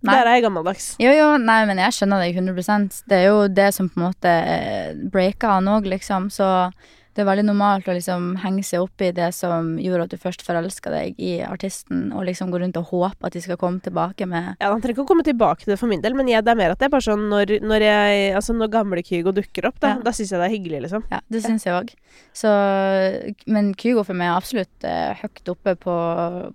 [0.02, 0.14] Nei.
[0.16, 0.94] Der er jeg gammeldags.
[0.98, 4.06] Jo, jo, nei, men jeg skjønner deg 100 Det er jo det som på en
[4.06, 6.30] måte eh, breaker han òg, liksom.
[6.32, 6.46] Så
[7.14, 10.18] det er veldig normalt å liksom henge seg opp i det som gjorde at du
[10.22, 13.82] først forelska deg i artisten, og liksom gå rundt og håpe at de skal komme
[13.82, 16.30] tilbake med Ja, Han trenger ikke å komme tilbake til det for min del, men
[16.30, 19.02] jeg, det er mer at det er bare sånn når, når, jeg, altså når gamle
[19.02, 20.04] Kygo dukker opp, da, Ja.
[20.06, 21.04] da syns jeg det er hyggelig, liksom.
[21.10, 21.90] Ja, det syns jeg òg.
[22.32, 22.54] Så
[23.50, 25.96] Men Kygo for meg er absolutt eh, høyt oppe på,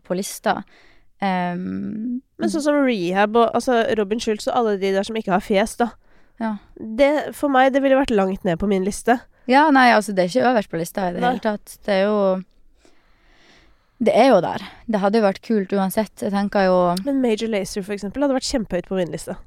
[0.08, 0.62] på lista.
[1.20, 5.36] Um, Men sånn som Rehab og altså Robin Schultz og alle de der som ikke
[5.36, 5.92] har fjes, da.
[6.42, 6.56] Ja.
[6.76, 9.20] Det, for meg, det ville vært langt ned på min liste.
[9.48, 11.30] Ja, nei, altså, det er ikke øverst på lista i det Nei.
[11.36, 11.78] hele tatt.
[11.86, 12.44] Det er jo
[14.04, 14.64] Det er jo der.
[14.92, 16.12] Det hadde jo vært kult uansett.
[16.22, 19.38] Jeg tenker jo Men Major Lazer, for eksempel, hadde vært kjempehøyt på min liste.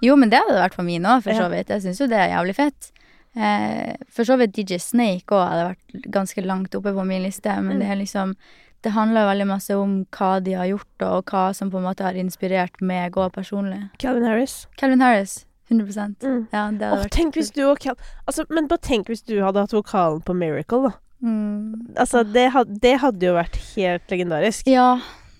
[0.00, 1.42] Jo, men det hadde det vært på min òg, for Ja.
[1.42, 1.68] så vidt.
[1.68, 2.92] Jeg syns jo det er jævlig fett.
[3.36, 7.50] Eh, for så vidt DJ Snake òg hadde vært ganske langt oppe på min liste,
[7.62, 7.80] men Mm.
[7.80, 8.36] det er liksom
[8.80, 11.98] Det handler veldig masse om hva de har gjort, og hva som på en måte
[12.04, 13.90] har inspirert meg òg personlig.
[13.98, 14.68] Calvin Harris.
[14.76, 15.44] Calvin Harris.
[15.68, 16.46] 100 Mm.
[16.52, 17.96] Ja, vært tenk hvis du og Cal...
[18.26, 20.92] Altså, men bare tenk hvis du hadde hatt vokalen på Miracle, da.
[21.22, 21.94] mm.
[21.96, 24.66] Altså, det, had, det hadde jo vært helt legendarisk.
[24.70, 24.98] Ja.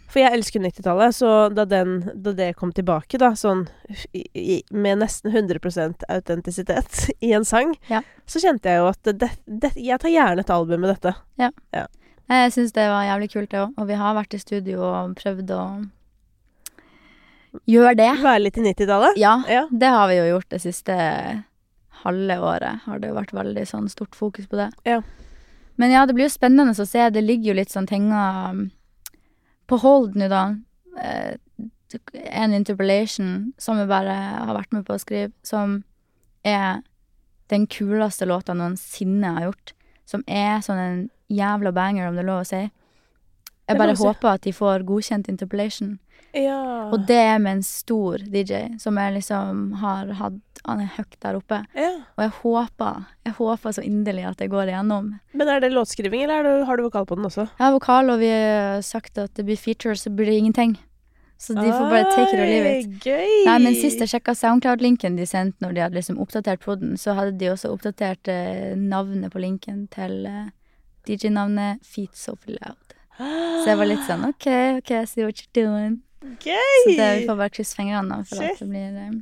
[0.09, 3.67] For jeg elsker 90-tallet, så da, den, da det kom tilbake, da, sånn
[4.17, 8.01] i, med nesten 100% autentisitet i en sang, Ja.
[8.25, 11.13] så kjente jeg jo at det, det, jeg tar gjerne et album med dette.
[12.29, 13.77] Jeg syns det var jævlig kult, det òg.
[13.81, 15.61] Og vi har vært i studio og prøvd å
[17.69, 18.09] gjøre det.
[18.23, 19.17] Være litt i 90-tallet.
[19.21, 19.67] Ja, Ja.
[19.71, 20.95] det har vi jo gjort det siste
[22.05, 22.81] halve året.
[22.85, 24.71] Har det jo vært veldig sånn stort fokus på det.
[24.85, 25.01] Ja.
[25.77, 27.11] Men ja, det blir jo spennende å se.
[27.11, 28.71] Det ligger jo litt sånn ting um,
[29.67, 30.57] på hold nå, da.
[31.01, 31.37] Eh,
[32.35, 35.83] en interpellation som vi bare har vært med på å skrive, som
[36.45, 36.83] er
[37.49, 39.73] den kuleste låta noensinne har gjort.
[40.09, 40.99] Som er sånn en
[41.33, 42.61] jævla banger, om det er lov å si.
[43.69, 45.99] Jeg bare håper at de får godkjent interpellation.
[46.37, 46.91] Ja.
[46.93, 51.15] Og det er med en stor DJ, som jeg liksom har hatt Han er høyt
[51.23, 51.63] der oppe.
[51.79, 51.93] ja.
[52.19, 55.13] Og jeg håper, jeg håper så inderlig at det går igjennom.
[55.33, 57.47] Men er det låtskriving, eller er du, har du vokal på den også?
[57.47, 60.77] Jeg har vokal, og vi har sagt at det blir features, så blir det ingenting.
[61.39, 62.91] Så de får bare take it or leave it.
[63.07, 63.45] Gøy!
[63.47, 67.15] Nei, men sist jeg sjekka Soundcloud-linken de sendte når de hadde liksom oppdatert poden, så
[67.15, 70.49] hadde de også oppdatert eh, navnet på linken til eh,
[71.07, 72.97] DJ-navnet Feet So Loud.
[73.19, 74.47] Så jeg var litt sånn OK,
[74.83, 76.01] OK, I see what you're doing.
[76.23, 76.79] Gøy!
[76.85, 78.57] Så det, vi får bare krysse fingrene for Shit.
[78.57, 79.21] at det blir um,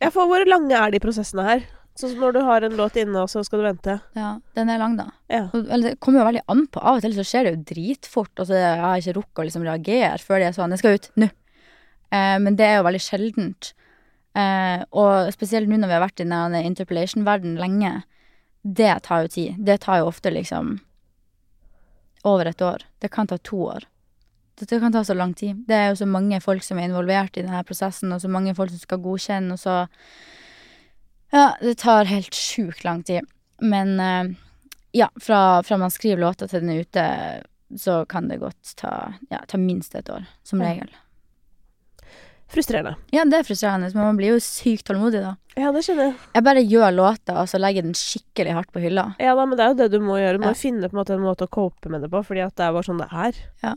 [0.00, 1.66] Ja, for hvor lange er de prosessene her?
[1.98, 3.96] Sånn som når du har en låt inne, og så skal du vente.
[4.14, 5.08] Ja, den er lang, da.
[5.26, 5.48] Ja.
[5.50, 6.78] Og, eller, det kommer jo veldig an på.
[6.78, 8.30] Av og til så skjer det jo dritfort.
[8.36, 11.10] Altså, jeg har ikke rukket å liksom reagere før de er sånn 'Jeg skal ut
[11.18, 11.30] nå'.
[12.14, 13.72] Eh, men det er jo veldig sjeldent.
[14.38, 18.04] Eh, og spesielt nå når vi har vært i denne interpellation-verden lenge.
[18.62, 19.58] Det tar jo tid.
[19.58, 20.78] Det tar jo ofte liksom
[22.24, 22.86] over et år.
[23.00, 23.84] Det kan ta to år.
[24.58, 25.64] Det, det kan ta så lang tid.
[25.68, 28.54] Det er jo så mange folk som er involvert i denne prosessen, og så mange
[28.58, 29.86] folk som skal godkjenne, og så
[31.32, 33.26] Ja, det tar helt sjukt lang tid.
[33.60, 34.30] Men eh,
[34.96, 37.04] ja, fra, fra man skriver låta til den er ute,
[37.76, 40.88] så kan det godt ta, ja, ta minst et år, som regel.
[42.48, 42.94] Frustrerende.
[43.12, 45.34] Ja, det er frustrerende, men man blir jo sykt tålmodig da.
[45.58, 46.14] Ja, det skjønner jeg.
[46.38, 49.04] Jeg bare gjør låta, og så legger jeg den skikkelig hardt på hylla.
[49.20, 50.38] Ja da, men det er jo det du må gjøre.
[50.38, 50.56] Du må Ja.
[50.56, 52.72] finne på en måte en måte å cope med det på, fordi at det er
[52.72, 53.42] bare sånn det er.
[53.66, 53.74] Ja,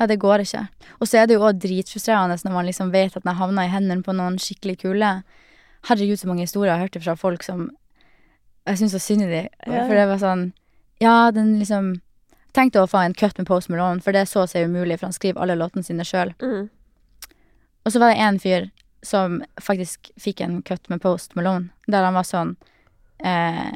[0.00, 0.64] det går ikke.
[1.00, 3.72] Og så er det jo òg dritfrustrerende når man liksom vet at den havna i
[3.72, 5.12] hendene på noen skikkelig kule.
[5.88, 7.70] Herregud, så mange historier jeg har hørt fra folk som
[8.66, 9.46] Jeg syns så synd i dem.
[9.66, 9.86] Ja.
[9.86, 10.52] For det var sånn
[11.02, 11.96] Ja, den liksom
[12.52, 15.14] Tenkte å få en cut med Post Malone, for det så seg umulig, for han
[15.16, 16.34] skriver alle låtene sine sjøl.
[16.42, 16.66] Mm.
[17.86, 18.66] Og så var det en fyr
[19.02, 22.52] som faktisk fikk en cut med Post Malone, der han var sånn
[23.24, 23.72] eh,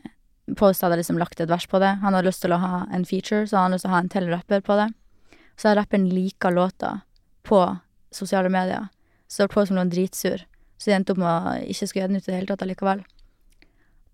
[0.60, 1.96] Post hadde liksom lagt et vers på det.
[2.04, 4.02] Han hadde lyst til å ha en feature, så han hadde lyst til å ha
[4.04, 4.90] en til rapper på det.
[5.56, 7.00] Så har rapperen lika låta
[7.42, 7.60] på
[8.12, 8.88] sosiale medier.
[9.28, 10.44] Så det Post som noen dritsur.
[10.76, 12.64] Så de endte opp med å ikke skulle gjøre den ut i det hele tatt
[12.66, 13.02] allikevel.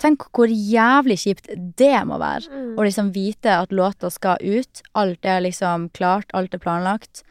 [0.03, 2.49] Tenk hvor jævlig kjipt det må være.
[2.51, 2.71] Mm.
[2.79, 4.83] Å liksom vite at låta skal ut.
[4.99, 7.23] Alt er liksom klart, alt er planlagt.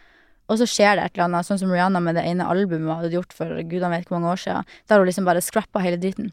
[0.52, 2.98] Og så skjer det et eller annet, sånn som Rihanna med det ene albumet hun
[3.00, 6.00] hadde gjort for gudene vet hvor mange år siden, der hun liksom bare scrappa hele
[6.00, 6.32] dritten.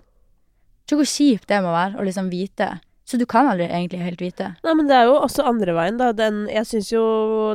[0.89, 2.71] Tenk hvor kjipt det må være å liksom vite.
[3.09, 4.51] Så du kan aldri egentlig helt vite.
[4.67, 6.11] Nei, men det er jo også andre veien, da.
[6.13, 7.05] Den, jeg syns jo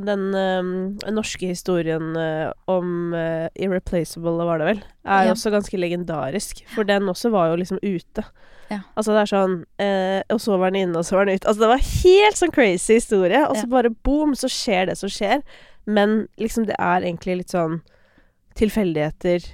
[0.01, 0.71] den øhm,
[1.13, 5.35] norske historien øh, om øh, Irreplaceable, var det vel, er Ja.
[5.35, 6.63] også ganske legendarisk.
[6.73, 8.25] For den også var jo liksom ute.
[8.71, 8.79] Ja.
[8.97, 11.47] Altså det er sånn øh, Og så var den inne, og så var den ute.
[11.47, 13.43] Altså det var helt sånn crazy historie.
[13.45, 13.73] Og så Ja.
[13.75, 15.43] bare boom, så skjer det som skjer.
[15.85, 17.81] Men liksom det er egentlig litt sånn
[18.57, 19.45] tilfeldigheter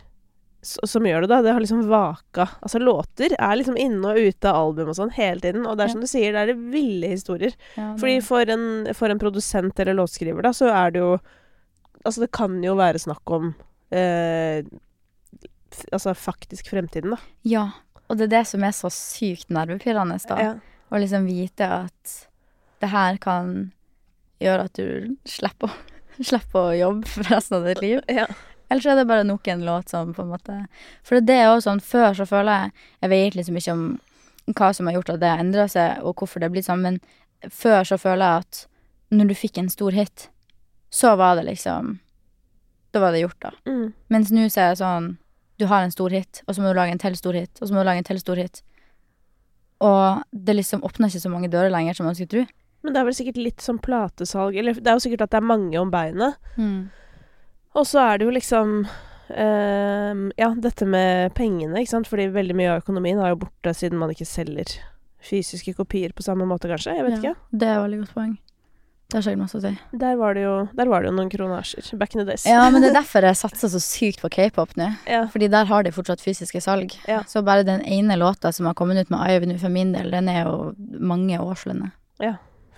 [0.61, 1.41] som gjør det, da.
[1.45, 2.45] Det har liksom vaka.
[2.61, 5.63] Altså låter er liksom inne og ute av album og sånn hele tiden.
[5.65, 7.53] Og det er som du sier, det er det ville historier.
[7.77, 11.17] Ja, det- Fordi for en, for en produsent eller låtskriver, da, så er det jo
[12.05, 13.49] Altså, det kan jo være snakk om
[13.91, 14.63] eh,
[15.91, 17.17] Altså faktisk fremtiden, da.
[17.43, 17.65] Ja,
[18.09, 20.37] og det er det som er så sykt nervepirrende, da.
[20.39, 20.53] Ja.
[20.89, 22.13] Å liksom vite at
[22.81, 23.71] det her kan
[24.41, 25.75] gjøre at du slipper å,
[26.31, 27.99] slipper å jobbe for resten av ditt liv.
[28.09, 28.25] Ja.
[28.69, 30.55] Eller så er det bare nok en låt som på en måte
[31.03, 33.87] For det er jo sånn, før så føler jeg Jeg vet liksom ikke om
[34.57, 36.81] hva som har gjort at det har endra seg, og hvorfor det har blitt sånn,
[36.81, 36.95] men
[37.53, 38.61] før så føler jeg at
[39.13, 40.29] når du fikk en stor hit,
[40.89, 41.99] så var det liksom
[42.89, 43.51] Da var det gjort, da.
[43.69, 43.93] Mm.
[44.09, 45.11] Mens nå så er det sånn
[45.61, 47.67] Du har en stor hit, og så må du lage en til stor hit, og
[47.67, 48.63] så må du lage en til stor hit.
[49.83, 52.45] Og det liksom åpner ikke så mange dører lenger som man skulle tro.
[52.83, 55.41] Men det er vel sikkert litt som platesalg Eller det er jo sikkert at det
[55.41, 56.39] er mange om beinet.
[57.77, 58.75] Og så er det jo liksom
[59.29, 62.09] ehm, Ja, dette med pengene, ikke sant.
[62.09, 64.77] Fordi veldig mye av økonomien er jo borte siden man ikke selger
[65.19, 66.95] fysiske kopier på samme måte, kanskje.
[66.95, 68.37] Jeg vet Ja, Det er et veldig godt poeng.
[69.09, 69.71] Det har sikkert masse å si.
[69.97, 72.43] Der var det jo, der var det jo noen kronasjer back in the days.
[72.45, 74.91] Ja, men det er derfor jeg satser så sykt på k-pop nå.
[75.09, 75.23] Ja.
[75.33, 76.93] Fordi der har de fortsatt fysiske salg.
[77.09, 77.23] Ja.
[77.27, 80.29] Så bare den ene låta som har kommet ut med Ivan for min del, den
[80.29, 81.95] er jo mange årslønner.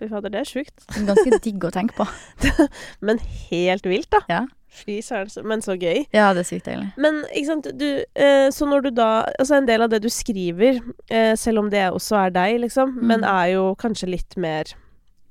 [0.02, 0.82] Fy fader, det er sjukt.
[1.06, 2.08] Ganske digg å tenke på.
[3.06, 3.20] Men
[3.52, 4.24] helt vilt, da.
[4.32, 4.40] Ja.
[4.72, 6.06] Fy søren, men så gøy.
[6.16, 6.94] Ja, det er sykt deilig.
[6.98, 9.08] Men ikke sant, du eh, Så når du da
[9.40, 10.80] Altså en del av det du skriver,
[11.12, 13.04] eh, selv om det også er deg, liksom, Mm.
[13.08, 14.72] men er jo kanskje litt mer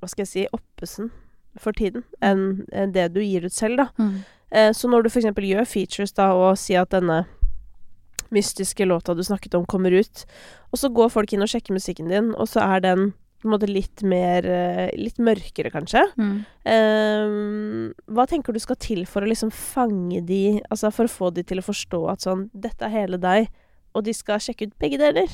[0.00, 1.10] Hva skal jeg si oppesen
[1.58, 3.86] for tiden enn en det du gir ut selv, da.
[3.98, 4.12] Mm.
[4.52, 5.24] Eh, så når du f.eks.
[5.34, 7.24] gjør features da, og sier at denne
[8.30, 10.24] mystiske låta du snakket om, kommer ut,
[10.70, 13.54] og så går folk inn og sjekker musikken din, og så er den på en
[13.54, 16.02] måte litt mer eh, Litt mørkere, kanskje.
[16.20, 16.44] Mm.
[16.68, 21.30] Um, hva tenker du skal til for å liksom fange de Altså for å få
[21.34, 23.48] de til å forstå at sånn Dette er hele deg,
[23.96, 25.28] og de skal sjekke ut begge deler?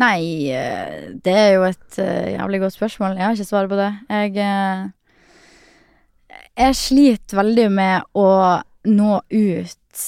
[0.00, 3.16] Nei, eh, det er jo et eh, jævlig godt spørsmål.
[3.18, 3.90] Jeg har ikke svaret på det.
[4.08, 4.92] Jeg
[6.56, 8.28] Jeg sliter veldig med å
[8.88, 10.02] nå ut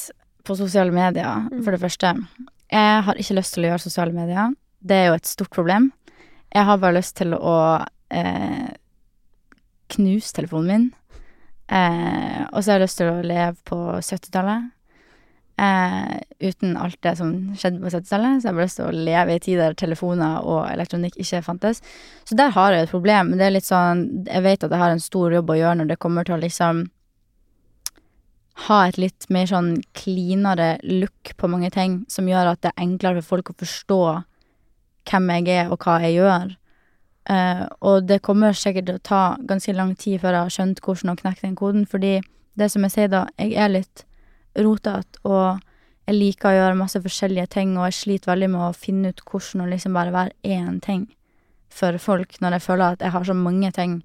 [0.45, 1.63] på sosiale medier, Mm.
[1.65, 2.11] for det første.
[2.73, 4.51] Jeg har ikke lyst til å gjøre sosiale medier.
[4.85, 5.93] Det er jo et stort problem.
[6.53, 7.57] Jeg har bare lyst til å
[8.12, 8.70] eh,
[9.95, 10.87] knuse telefonen min.
[11.72, 14.66] Eh, og så har jeg lyst til å leve på 70-tallet.
[15.55, 16.18] Eh,
[16.51, 18.43] uten alt det som skjedde på 70-tallet.
[18.43, 21.41] Så jeg har bare lyst til å leve i tid der telefoner og elektronikk ikke
[21.47, 21.80] fantes.
[22.28, 23.32] Så der har jeg et problem.
[23.39, 25.95] Det er litt sånn Jeg vet at jeg har en stor jobb å gjøre når
[25.95, 26.85] det kommer til å liksom
[28.68, 32.85] ha et litt mer sånn cleanere look på mange ting, som gjør at det er
[32.85, 34.01] enklere for folk å forstå
[35.09, 36.55] hvem jeg er og hva jeg gjør.
[37.25, 40.83] Uh, og det kommer sikkert til å ta ganske lang tid før jeg har skjønt
[40.85, 42.19] hvordan å knekke den koden, fordi
[42.55, 44.05] det som jeg sier da, jeg er litt
[44.61, 45.63] rotete, og
[46.05, 49.23] jeg liker å gjøre masse forskjellige ting, og jeg sliter veldig med å finne ut
[49.25, 51.07] hvordan å liksom bare være én ting
[51.73, 53.99] for folk, når jeg føler at jeg har så mange ting.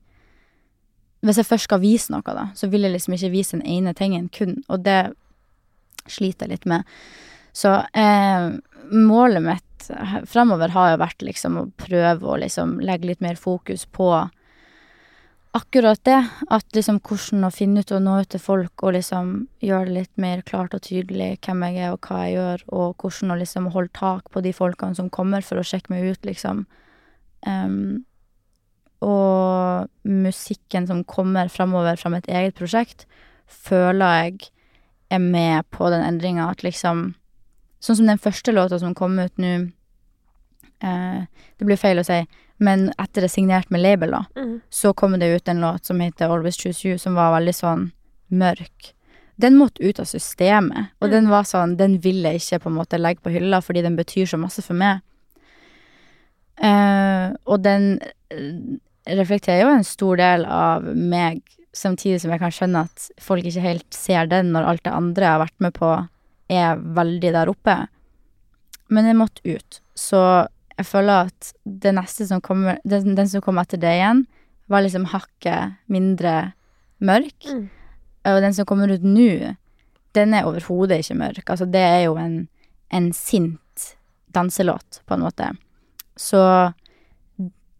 [1.22, 3.94] Hvis jeg først skal vise noe, da, så vil jeg liksom ikke vise den ene
[3.94, 5.12] tingen kun, og det
[6.10, 6.88] sliter jeg litt med.
[7.54, 8.48] Så eh,
[8.96, 9.66] målet mitt
[10.30, 14.12] fremover har jo vært liksom å prøve å liksom legge litt mer fokus på
[15.58, 16.20] akkurat det.
[16.50, 19.32] At liksom hvordan å finne ut og nå ut til folk og liksom
[19.66, 23.02] gjøre det litt mer klart og tydelig hvem jeg er og hva jeg gjør, og
[23.02, 26.22] hvordan å liksom holde tak på de folkene som kommer for å sjekke meg ut,
[26.28, 26.66] liksom.
[27.48, 28.06] Um,
[29.00, 33.08] og musikken som kommer fremover fra mitt eget prosjekt,
[33.48, 34.50] føler jeg
[35.10, 37.14] er med på den endringa at liksom
[37.80, 39.70] Sånn som den første låta som kom ut nå
[40.82, 42.26] Det blir feil å si,
[42.60, 44.62] men etter det er signert med label, da, Mm.
[44.72, 47.92] så kom det ut en låt som heter Always Choose You, som var veldig sånn
[48.32, 48.94] mørk.
[49.40, 51.12] Den måtte ut av systemet, og Mm.
[51.12, 53.96] den var sånn Den ville jeg ikke på en måte legge på hylla fordi den
[53.98, 55.02] betyr så masse for meg.
[56.62, 58.00] Uh, og den
[58.32, 61.40] eh, reflekterer jo en stor del av meg,
[61.74, 65.24] samtidig som jeg kan skjønne at folk ikke helt ser den når alt det andre
[65.24, 65.92] jeg har vært med på,
[66.50, 67.78] er veldig der oppe.
[68.90, 69.80] Men den måtte ut.
[69.96, 70.20] Så
[70.80, 74.24] jeg føler at det neste som kommer Den, den som kom etter det igjen,
[74.72, 76.54] var liksom hakket mindre
[77.04, 77.48] mørk.
[77.50, 77.66] Mm.
[78.30, 79.56] Og den som kommer ut nå,
[80.16, 81.44] den er overhodet ikke mørk.
[81.50, 82.44] Altså, det er jo en,
[82.94, 83.90] en sint
[84.36, 85.50] danselåt, på en måte.
[86.20, 86.42] Så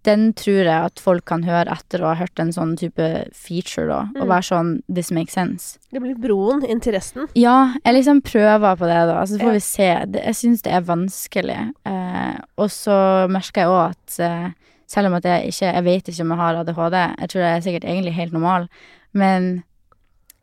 [0.08, 3.88] den tror jeg at folk kan høre etter å ha hørt en sånn type feature,
[3.88, 4.00] da.
[4.16, 4.30] Og Mm.
[4.32, 5.78] være sånn This makes sense.
[5.92, 7.28] Det blir broen inn til resten.
[7.36, 9.24] Ja, jeg liksom prøver på det, da.
[9.26, 9.52] Så får Ja.
[9.52, 10.06] vi se.
[10.08, 11.74] Det, jeg syns det er vanskelig.
[11.86, 14.50] Eh, og så merker jeg òg at eh,
[14.88, 17.58] selv om at jeg ikke Jeg vet ikke om jeg har ADHD, jeg tror jeg
[17.58, 18.70] er sikkert egentlig helt normal,
[19.14, 19.64] men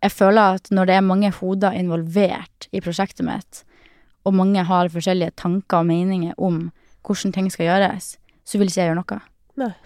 [0.02, 3.64] jeg føler at når det er mange hoder involvert i prosjektet mitt,
[4.26, 6.70] og mange har forskjellige tanker og meninger om
[7.04, 9.20] hvordan ting skal gjøres, så vil ikke jeg gjøre noe.
[9.62, 9.72] Nei.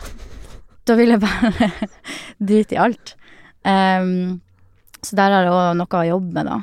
[0.88, 1.66] Da vil jeg bare
[2.48, 3.12] drite i alt.
[3.62, 4.40] Um,
[5.04, 6.56] så der har jeg òg noe å jobbe med, da.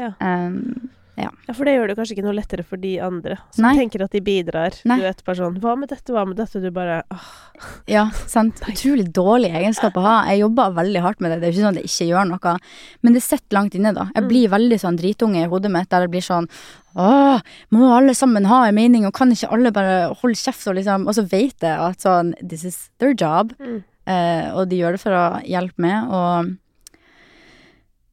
[0.00, 0.10] Ja.
[0.22, 0.86] Ehm,
[1.16, 3.70] Ja, For det gjør det kanskje ikke noe lettere for de andre som Nei.
[3.78, 4.74] tenker at de bidrar.
[4.84, 4.98] Nei.
[5.00, 6.60] Du vet bare sånn Hva med dette, hva med dette?
[6.60, 7.28] Du bare åh,
[7.96, 8.60] ja, sant.
[8.68, 10.16] Utrolig dårlig egenskap å ha.
[10.28, 11.40] Jeg jobber veldig hardt med det.
[11.40, 12.56] Det er ikke sånn at jeg ikke gjør noe.
[13.00, 14.10] Men det sitter langt inne, da.
[14.14, 14.28] Jeg Mm.
[14.28, 16.48] blir veldig sånn dritunge i hodet mitt der det blir sånn
[16.96, 17.40] Åh,
[17.72, 21.06] må alle sammen ha en mening, og kan ikke alle bare holde kjeft, og liksom
[21.08, 23.52] Og så vet jeg at sånn This is their job.
[23.60, 23.82] Mm.
[24.06, 26.56] Eh, og de gjør det for å hjelpe meg, og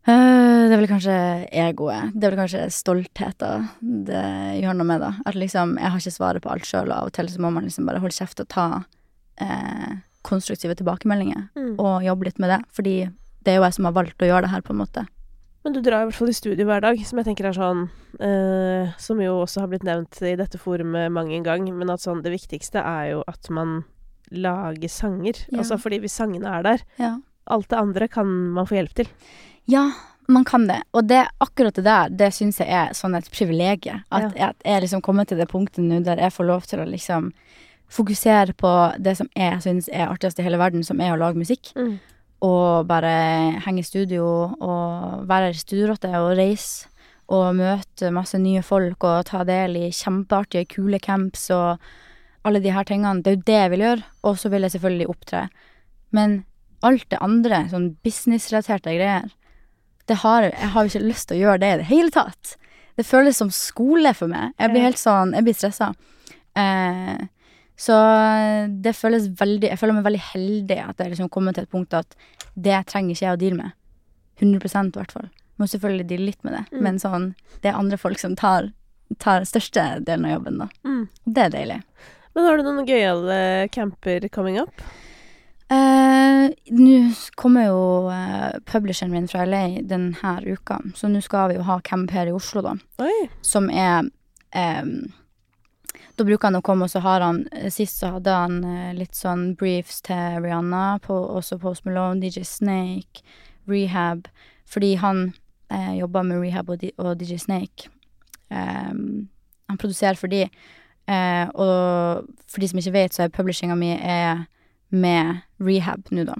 [0.05, 1.13] Det er vel kanskje
[1.51, 2.11] egoet.
[2.13, 3.69] Det er vel kanskje stoltheten
[4.07, 4.23] det
[4.59, 5.11] gjør noe med, da.
[5.25, 7.51] At liksom, jeg har ikke svaret på alt sjøl, og av og til så må
[7.55, 8.65] man liksom bare holde kjeft og ta
[9.41, 9.93] eh,
[10.27, 11.75] konstruktive tilbakemeldinger, Mm.
[11.79, 12.61] og jobbe litt med det.
[12.75, 12.95] Fordi
[13.43, 15.05] det er jo jeg som har valgt å gjøre det her, på en måte.
[15.63, 17.85] Men du drar i hvert fall i studio hver dag, som jeg tenker er sånn
[18.19, 22.03] eh, Som jo også har blitt nevnt i dette forumet mange en gang, men at
[22.03, 23.85] sånn det viktigste er jo at man
[24.31, 25.39] lager sanger.
[25.51, 25.59] Ja.
[25.61, 27.17] Altså fordi hvis sangene er der, Ja.
[27.47, 29.07] alt det andre kan man få hjelp til.
[29.71, 29.91] Ja,
[30.27, 30.81] man kan det.
[30.91, 34.03] Og det, akkurat det der, det syns jeg er sånn et privilegium.
[34.13, 36.87] At, at jeg liksom kommer til det punktet nå der jeg får lov til å
[36.89, 37.31] liksom
[37.93, 38.71] fokusere på
[39.03, 41.73] det som jeg syns er artigst i hele verden, som er å lage musikk.
[41.77, 41.97] Mm.
[42.43, 43.11] Og bare
[43.63, 44.25] henge i studio
[44.57, 46.89] og være studierotte og reise.
[47.33, 51.79] Og møte masse nye folk og ta del i kjempeartige, kule camps og
[52.43, 53.23] alle de her tingene.
[53.23, 54.09] Det er jo det jeg vil gjøre.
[54.27, 55.45] Og så vil jeg selvfølgelig opptre.
[56.13, 56.41] Men
[56.83, 59.31] alt det andre, sånn businessrelaterte greier,
[60.11, 62.57] har, jeg har ikke lyst til å gjøre det i det hele tatt.
[62.97, 64.51] Det føles som skole for meg.
[64.59, 65.93] Jeg blir helt sånn Jeg blir stressa.
[66.55, 67.23] Eh,
[67.75, 67.95] så
[68.83, 71.93] det føles veldig Jeg føler meg veldig heldig at jeg liksom kommer til et punkt
[71.97, 72.13] at
[72.53, 73.71] det trenger ikke jeg å deale med.
[74.41, 75.29] 100% i hvert fall.
[75.57, 76.81] Må selvfølgelig deale litt med det, Mm.
[76.83, 78.71] men sånn Det er andre folk som tar,
[79.19, 80.67] tar største delen av jobben, da.
[80.85, 81.07] Mm.
[81.25, 81.83] Det er deilig.
[82.35, 84.71] Men har du noen gøyale camper coming up?
[85.71, 91.57] Eh, nå kommer jo eh, publisheren min fra LA denne uka, så nå skal vi
[91.57, 92.75] jo ha camp her i Oslo, da.
[93.03, 93.27] Oi.
[93.41, 94.09] Som er
[94.51, 95.13] em,
[96.13, 98.91] Da bruker han å komme, og så har han eh, Sist så hadde han eh,
[98.97, 103.23] litt sånn briefs til Rihanna, på, også Post Malone, DJ Snake,
[103.69, 104.27] Rehab.
[104.69, 105.33] Fordi han
[105.71, 107.89] eh, jobber med Rehab og, og DJ Snake.
[108.53, 109.29] Em,
[109.69, 110.45] han produserer for de.
[111.07, 114.45] Eh, og for de som ikke vet, så er publishinga mi er
[114.93, 116.35] med Rehab nå, da.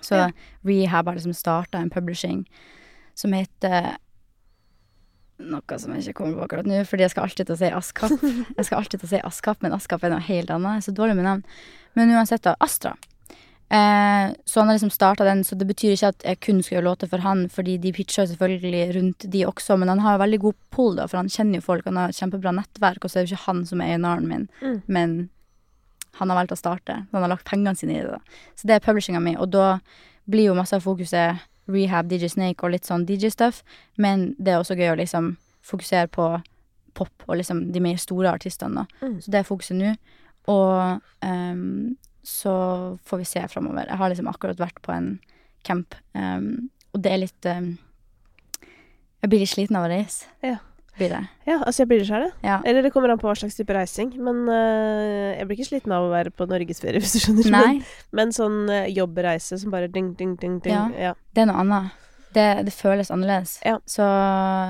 [0.00, 0.30] Så Ja.
[0.64, 2.46] Rehab har liksom starta en publishing
[3.14, 3.96] som heter
[5.40, 7.70] noe som jeg ikke kommer på akkurat nå, fordi jeg skal alltid til å si
[7.72, 8.10] Askap.
[8.58, 10.74] Jeg skal alltid til å si Askap, men Askap er noe helt annet.
[10.76, 11.44] Jeg er så dårlig med navn.
[11.96, 12.52] Men uansett, da.
[12.60, 12.92] Astra.
[13.70, 16.76] Eh, så han har liksom starta den, så det betyr ikke at jeg kun skal
[16.76, 20.22] gjøre låter for han, fordi de pitcher selvfølgelig rundt de også, men han har jo
[20.26, 23.20] veldig god pull, da, for han kjenner jo folk, han har kjempebra nettverk, og så
[23.20, 24.82] er det jo ikke han som er A&R-en min, Mm.
[24.88, 25.14] men
[26.18, 27.02] han har valgt å starte.
[27.12, 28.40] Han har lagt pengene sine i det, da.
[28.58, 29.78] Så det er publishinga mi, og da
[30.30, 33.62] blir jo masse av fokuset rehab, DJ Snake og litt sånn DJ-stuff,
[34.00, 35.34] men det er også gøy å liksom
[35.66, 36.32] fokusere på
[36.98, 39.06] pop og liksom de mer store artistene, da.
[39.06, 39.18] Mm.
[39.22, 39.92] Så det er fokuset nå.
[40.50, 41.92] Og um,
[42.26, 42.54] så
[43.06, 43.86] får vi se framover.
[43.86, 45.12] Jeg har liksom akkurat vært på en
[45.66, 47.76] camp, um, og det er litt um,
[49.20, 50.30] Jeg blir litt sliten av å reise.
[50.42, 50.58] Ja.
[51.00, 51.20] Blir det.
[51.48, 52.30] Ja, altså jeg blir nysgjerrig.
[52.44, 52.58] Ja.
[52.68, 54.12] Eller det kommer an på hva slags type reising.
[54.20, 57.48] Men uh, jeg blir ikke sliten av å være på norgesferie, hvis du skjønner.
[57.54, 57.80] Men,
[58.16, 60.76] men sånn uh, jobbreise som bare ding, ding, ding, ding.
[60.76, 61.10] Ja.
[61.10, 61.14] Ja.
[61.32, 61.96] det er noe annet.
[62.36, 63.56] Det, det føles annerledes.
[63.66, 63.78] Ja.
[63.88, 64.04] Så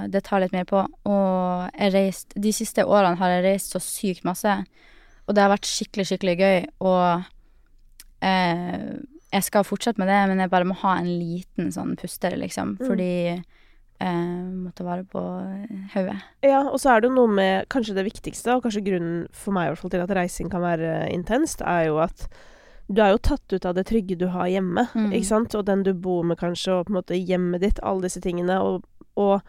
[0.08, 0.80] det tar litt mer på.
[1.10, 4.54] Og jeg reist De siste årene har jeg reist så sykt masse.
[5.26, 6.62] Og det har vært skikkelig, skikkelig gøy.
[6.88, 7.26] Og
[8.24, 8.86] eh,
[9.30, 12.78] jeg skal fortsette med det, men jeg bare må ha en liten sånn puster, liksom.
[12.80, 12.86] Mm.
[12.88, 13.12] Fordi
[14.00, 16.16] eh, må ta vare på eh, hodet.
[16.42, 19.52] Ja, og så er det jo noe med Kanskje det viktigste, og kanskje grunnen for
[19.56, 22.26] meg i hvert fall til at reising kan være intenst, er jo at
[22.90, 25.12] du er jo tatt ut av det trygge du har hjemme, Mm.
[25.14, 25.54] ikke sant?
[25.54, 28.56] Og den du bor med, kanskje, og på en måte hjemmet ditt, alle disse tingene.
[28.60, 28.82] Og,
[29.16, 29.40] og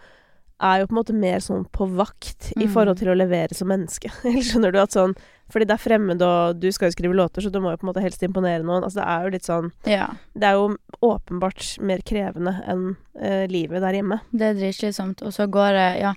[0.62, 2.74] er jo på en måte mer sånn på vakt i Mm.
[2.74, 4.12] forhold til å levere som menneske.
[4.24, 5.16] Eller skjønner du at sånn
[5.52, 7.84] Fordi det er fremmed, og du skal jo skrive låter, så du må jo på
[7.84, 8.86] en måte helst imponere noen.
[8.86, 10.06] Altså det er jo litt sånn Ja.
[10.34, 14.22] Det er jo åpenbart mer krevende enn eh, livet der hjemme.
[14.32, 15.22] Det er dritslitsomt.
[15.28, 16.14] Og så går jeg Ja,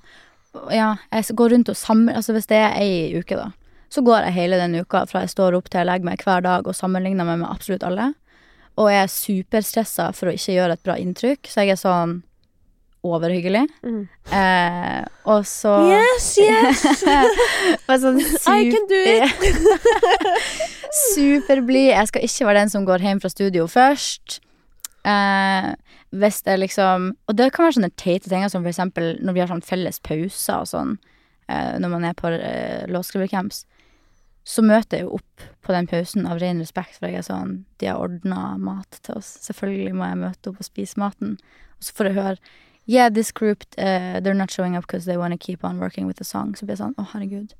[0.70, 3.48] ja jeg går rundt og samler Altså hvis det er ei uke, da,
[3.90, 6.42] så går jeg hele den uka fra jeg står opp til jeg legger meg hver
[6.46, 8.12] dag og sammenligner meg med absolutt alle.
[8.78, 12.22] Og jeg er superstressa for å ikke gjøre et bra inntrykk, så jeg er sånn
[13.04, 13.64] overhyggelig.
[13.84, 16.84] Eh, og så Yes, yes!
[18.04, 18.20] Sånn
[18.56, 19.28] I can do it!
[21.14, 21.92] Superblid.
[21.92, 24.40] Jeg skal ikke være den som går hjem fra studio først.
[25.04, 25.70] Eh,
[26.14, 29.42] hvis det liksom Og det kan være sånne teite ting som for eksempel når vi
[29.42, 30.94] har sånn felles pauser og sånn,
[31.50, 33.64] eh, når man er på eh, låtskrivercamps,
[34.44, 37.64] så møter jeg jo opp på den pausen av ren respekt, for jeg er sånn
[37.80, 39.30] De har ordna mat til oss.
[39.46, 41.38] Selvfølgelig må jeg møte opp og spise maten.
[41.80, 42.52] Og så får jeg høre
[42.86, 46.06] Yeah, this group, uh, they're not showing up because they want to keep on working
[46.06, 46.54] with the song.
[46.54, 47.54] Så blir jeg sånn, å herregud.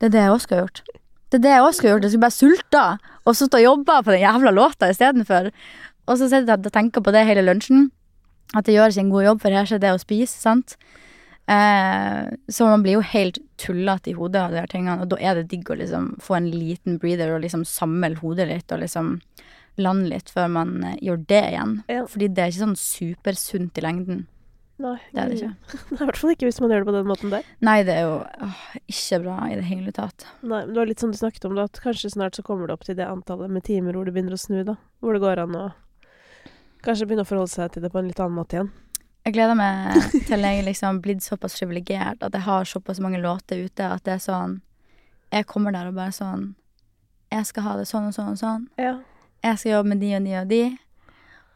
[0.00, 0.82] Det er det jeg også skulle gjort.
[1.30, 2.04] Det er det jeg også skulle gjort.
[2.06, 2.84] Jeg skulle bare sulta
[3.28, 5.50] og sittet og jobba på den jævla låta istedenfor.
[6.08, 7.90] Og så sitter jeg og tenker på det hele lunsjen.
[8.56, 10.74] At det gjøres en god jobb, for her skjer det å spise, sant.
[11.50, 15.18] Eh, så man blir jo helt tullete i hodet av de her tingene, og da
[15.20, 18.82] er det digg å liksom få en liten breather og liksom samle hodet litt og
[18.84, 19.16] liksom
[19.82, 21.74] lande litt før man eh, gjør det igjen.
[21.90, 22.04] Ja.
[22.10, 24.26] Fordi det er ikke sånn supersunt i lengden.
[24.80, 25.76] Nei, Det er det ikke.
[25.92, 27.48] Nei, I hvert fall ikke hvis man gjør det på den måten der.
[27.68, 28.14] Nei, det er jo
[28.46, 30.24] åh, ikke bra i det hele tatt.
[30.40, 32.70] Nei, men Det var litt sånn du snakket om, da, at kanskje snart så kommer
[32.70, 34.78] det opp til det antallet med timer hvor det begynner å snu, da.
[35.04, 35.66] Hvor det går an å
[36.86, 38.70] kanskje begynne å forholde seg til det på en litt annen måte igjen.
[39.28, 39.98] Jeg gleder meg
[40.30, 44.14] til jeg liksom blitt såpass privilegert at jeg har såpass mange låter ute at det
[44.16, 44.62] er sånn
[45.28, 46.54] Jeg kommer der og bare sånn
[47.30, 48.64] Jeg skal ha det sånn og sånn og sånn.
[48.80, 48.94] Ja.
[49.44, 50.62] Jeg skal jobbe med de og de og de.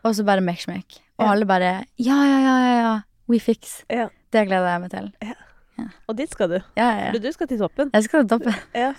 [0.05, 1.01] Og så bare mekk-smekk.
[1.19, 1.31] Og Ja.
[1.33, 2.95] alle bare Ja, ja, ja, ja, ja.
[3.29, 3.85] We fix.
[3.89, 4.09] Ja.
[4.33, 5.13] Det gleder jeg meg til.
[6.09, 6.59] Og dit skal du.
[6.77, 7.19] Ja, ja, ja.
[7.19, 7.91] du skal til toppen.
[7.95, 8.55] Jeg skal til toppen.
[8.75, 8.93] Ja.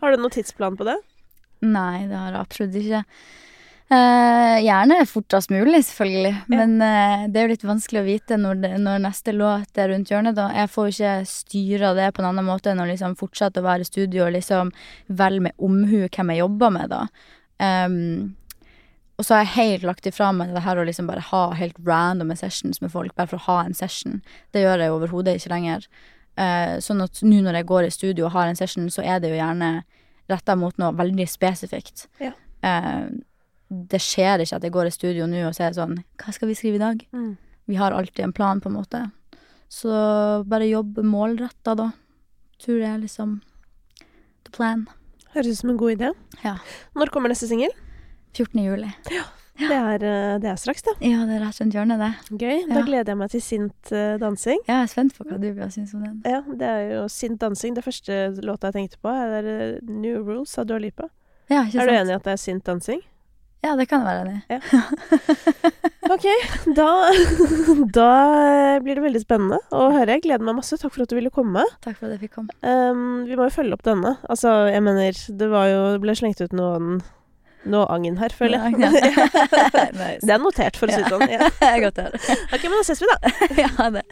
[0.00, 0.96] Har du noen tidsplan på det?
[1.62, 3.04] Nei, det har jeg absolutt ikke.
[3.90, 6.34] Eh, gjerne fortest mulig, selvfølgelig.
[6.52, 9.88] Men eh, det er jo litt vanskelig å vite når, det, når neste låt er
[9.92, 10.36] rundt hjørnet.
[10.36, 10.50] da.
[10.54, 13.66] Jeg får jo ikke styra det på en annen måte enn å liksom fortsette å
[13.66, 14.72] være i studio og liksom
[15.08, 17.06] velge med omhu hvem jeg jobber med, da.
[17.58, 18.36] Ehm,
[19.18, 21.78] og så har jeg helt lagt ifra meg det her å liksom bare ha helt
[21.86, 24.20] randome sessions med folk, bare for å ha en session.
[24.54, 25.88] Det gjør jeg overhodet ikke lenger.
[26.38, 29.18] Uh, sånn at nå når jeg går i studio og har en session, så er
[29.18, 29.72] det jo gjerne
[30.30, 32.06] retta mot noe veldig spesifikt.
[32.22, 32.30] Ja.
[32.62, 33.10] Uh,
[33.68, 36.56] det skjer ikke at jeg går i studio nå og sier sånn Hva skal vi
[36.56, 37.02] skrive i dag?
[37.12, 37.34] Mm.
[37.68, 39.02] Vi har alltid en plan, på en måte.
[39.68, 39.90] Så
[40.48, 41.90] bare jobb målretta, da.
[42.62, 43.40] Tror jeg liksom
[44.46, 44.86] the plan.
[45.34, 46.12] Høres ut som en god idé.
[46.44, 46.56] Ja.
[46.96, 47.70] Når kommer neste singel?
[48.36, 48.62] 14.
[48.64, 48.88] juli.
[49.58, 50.92] Det, er, eh, det er straks, da.
[51.02, 52.38] Ja, det er rett rundt hjørnet, det.
[52.38, 52.60] Gøy.
[52.68, 52.84] Da Ja.
[52.86, 54.60] gleder jeg meg til sint eh, dansing.
[54.68, 56.22] Jeg er spent på hva du vil synes om den.
[56.24, 57.74] Ja, det er jo sint dansing.
[57.74, 61.08] Det første låta jeg tenkte på, er eh, New Rules av Dua Lipa.
[61.50, 63.02] Ja, Er du enig i at det er sint dansing?
[63.66, 65.78] Ja, det kan jeg være enig i.
[66.08, 66.24] Ok,
[66.76, 66.88] da,
[67.98, 68.12] da
[68.80, 70.14] blir det veldig spennende å høre.
[70.14, 70.78] Jeg gleder meg masse.
[70.80, 71.64] Takk for at du ville komme.
[71.84, 72.54] Takk for at jeg fikk komme.
[72.62, 74.14] Um, vi må jo følge opp denne.
[74.30, 77.00] Altså, jeg mener, det var jo Det ble slengt ut noen
[77.68, 78.78] noe agn her, føler jeg.
[79.98, 80.22] nice.
[80.22, 81.26] Det er notert, for å si det sånn.
[81.28, 81.50] Ja.
[81.84, 82.20] Godt å høre.
[82.54, 83.32] Ok, men da ses vi, da.
[83.58, 84.04] Ja, det.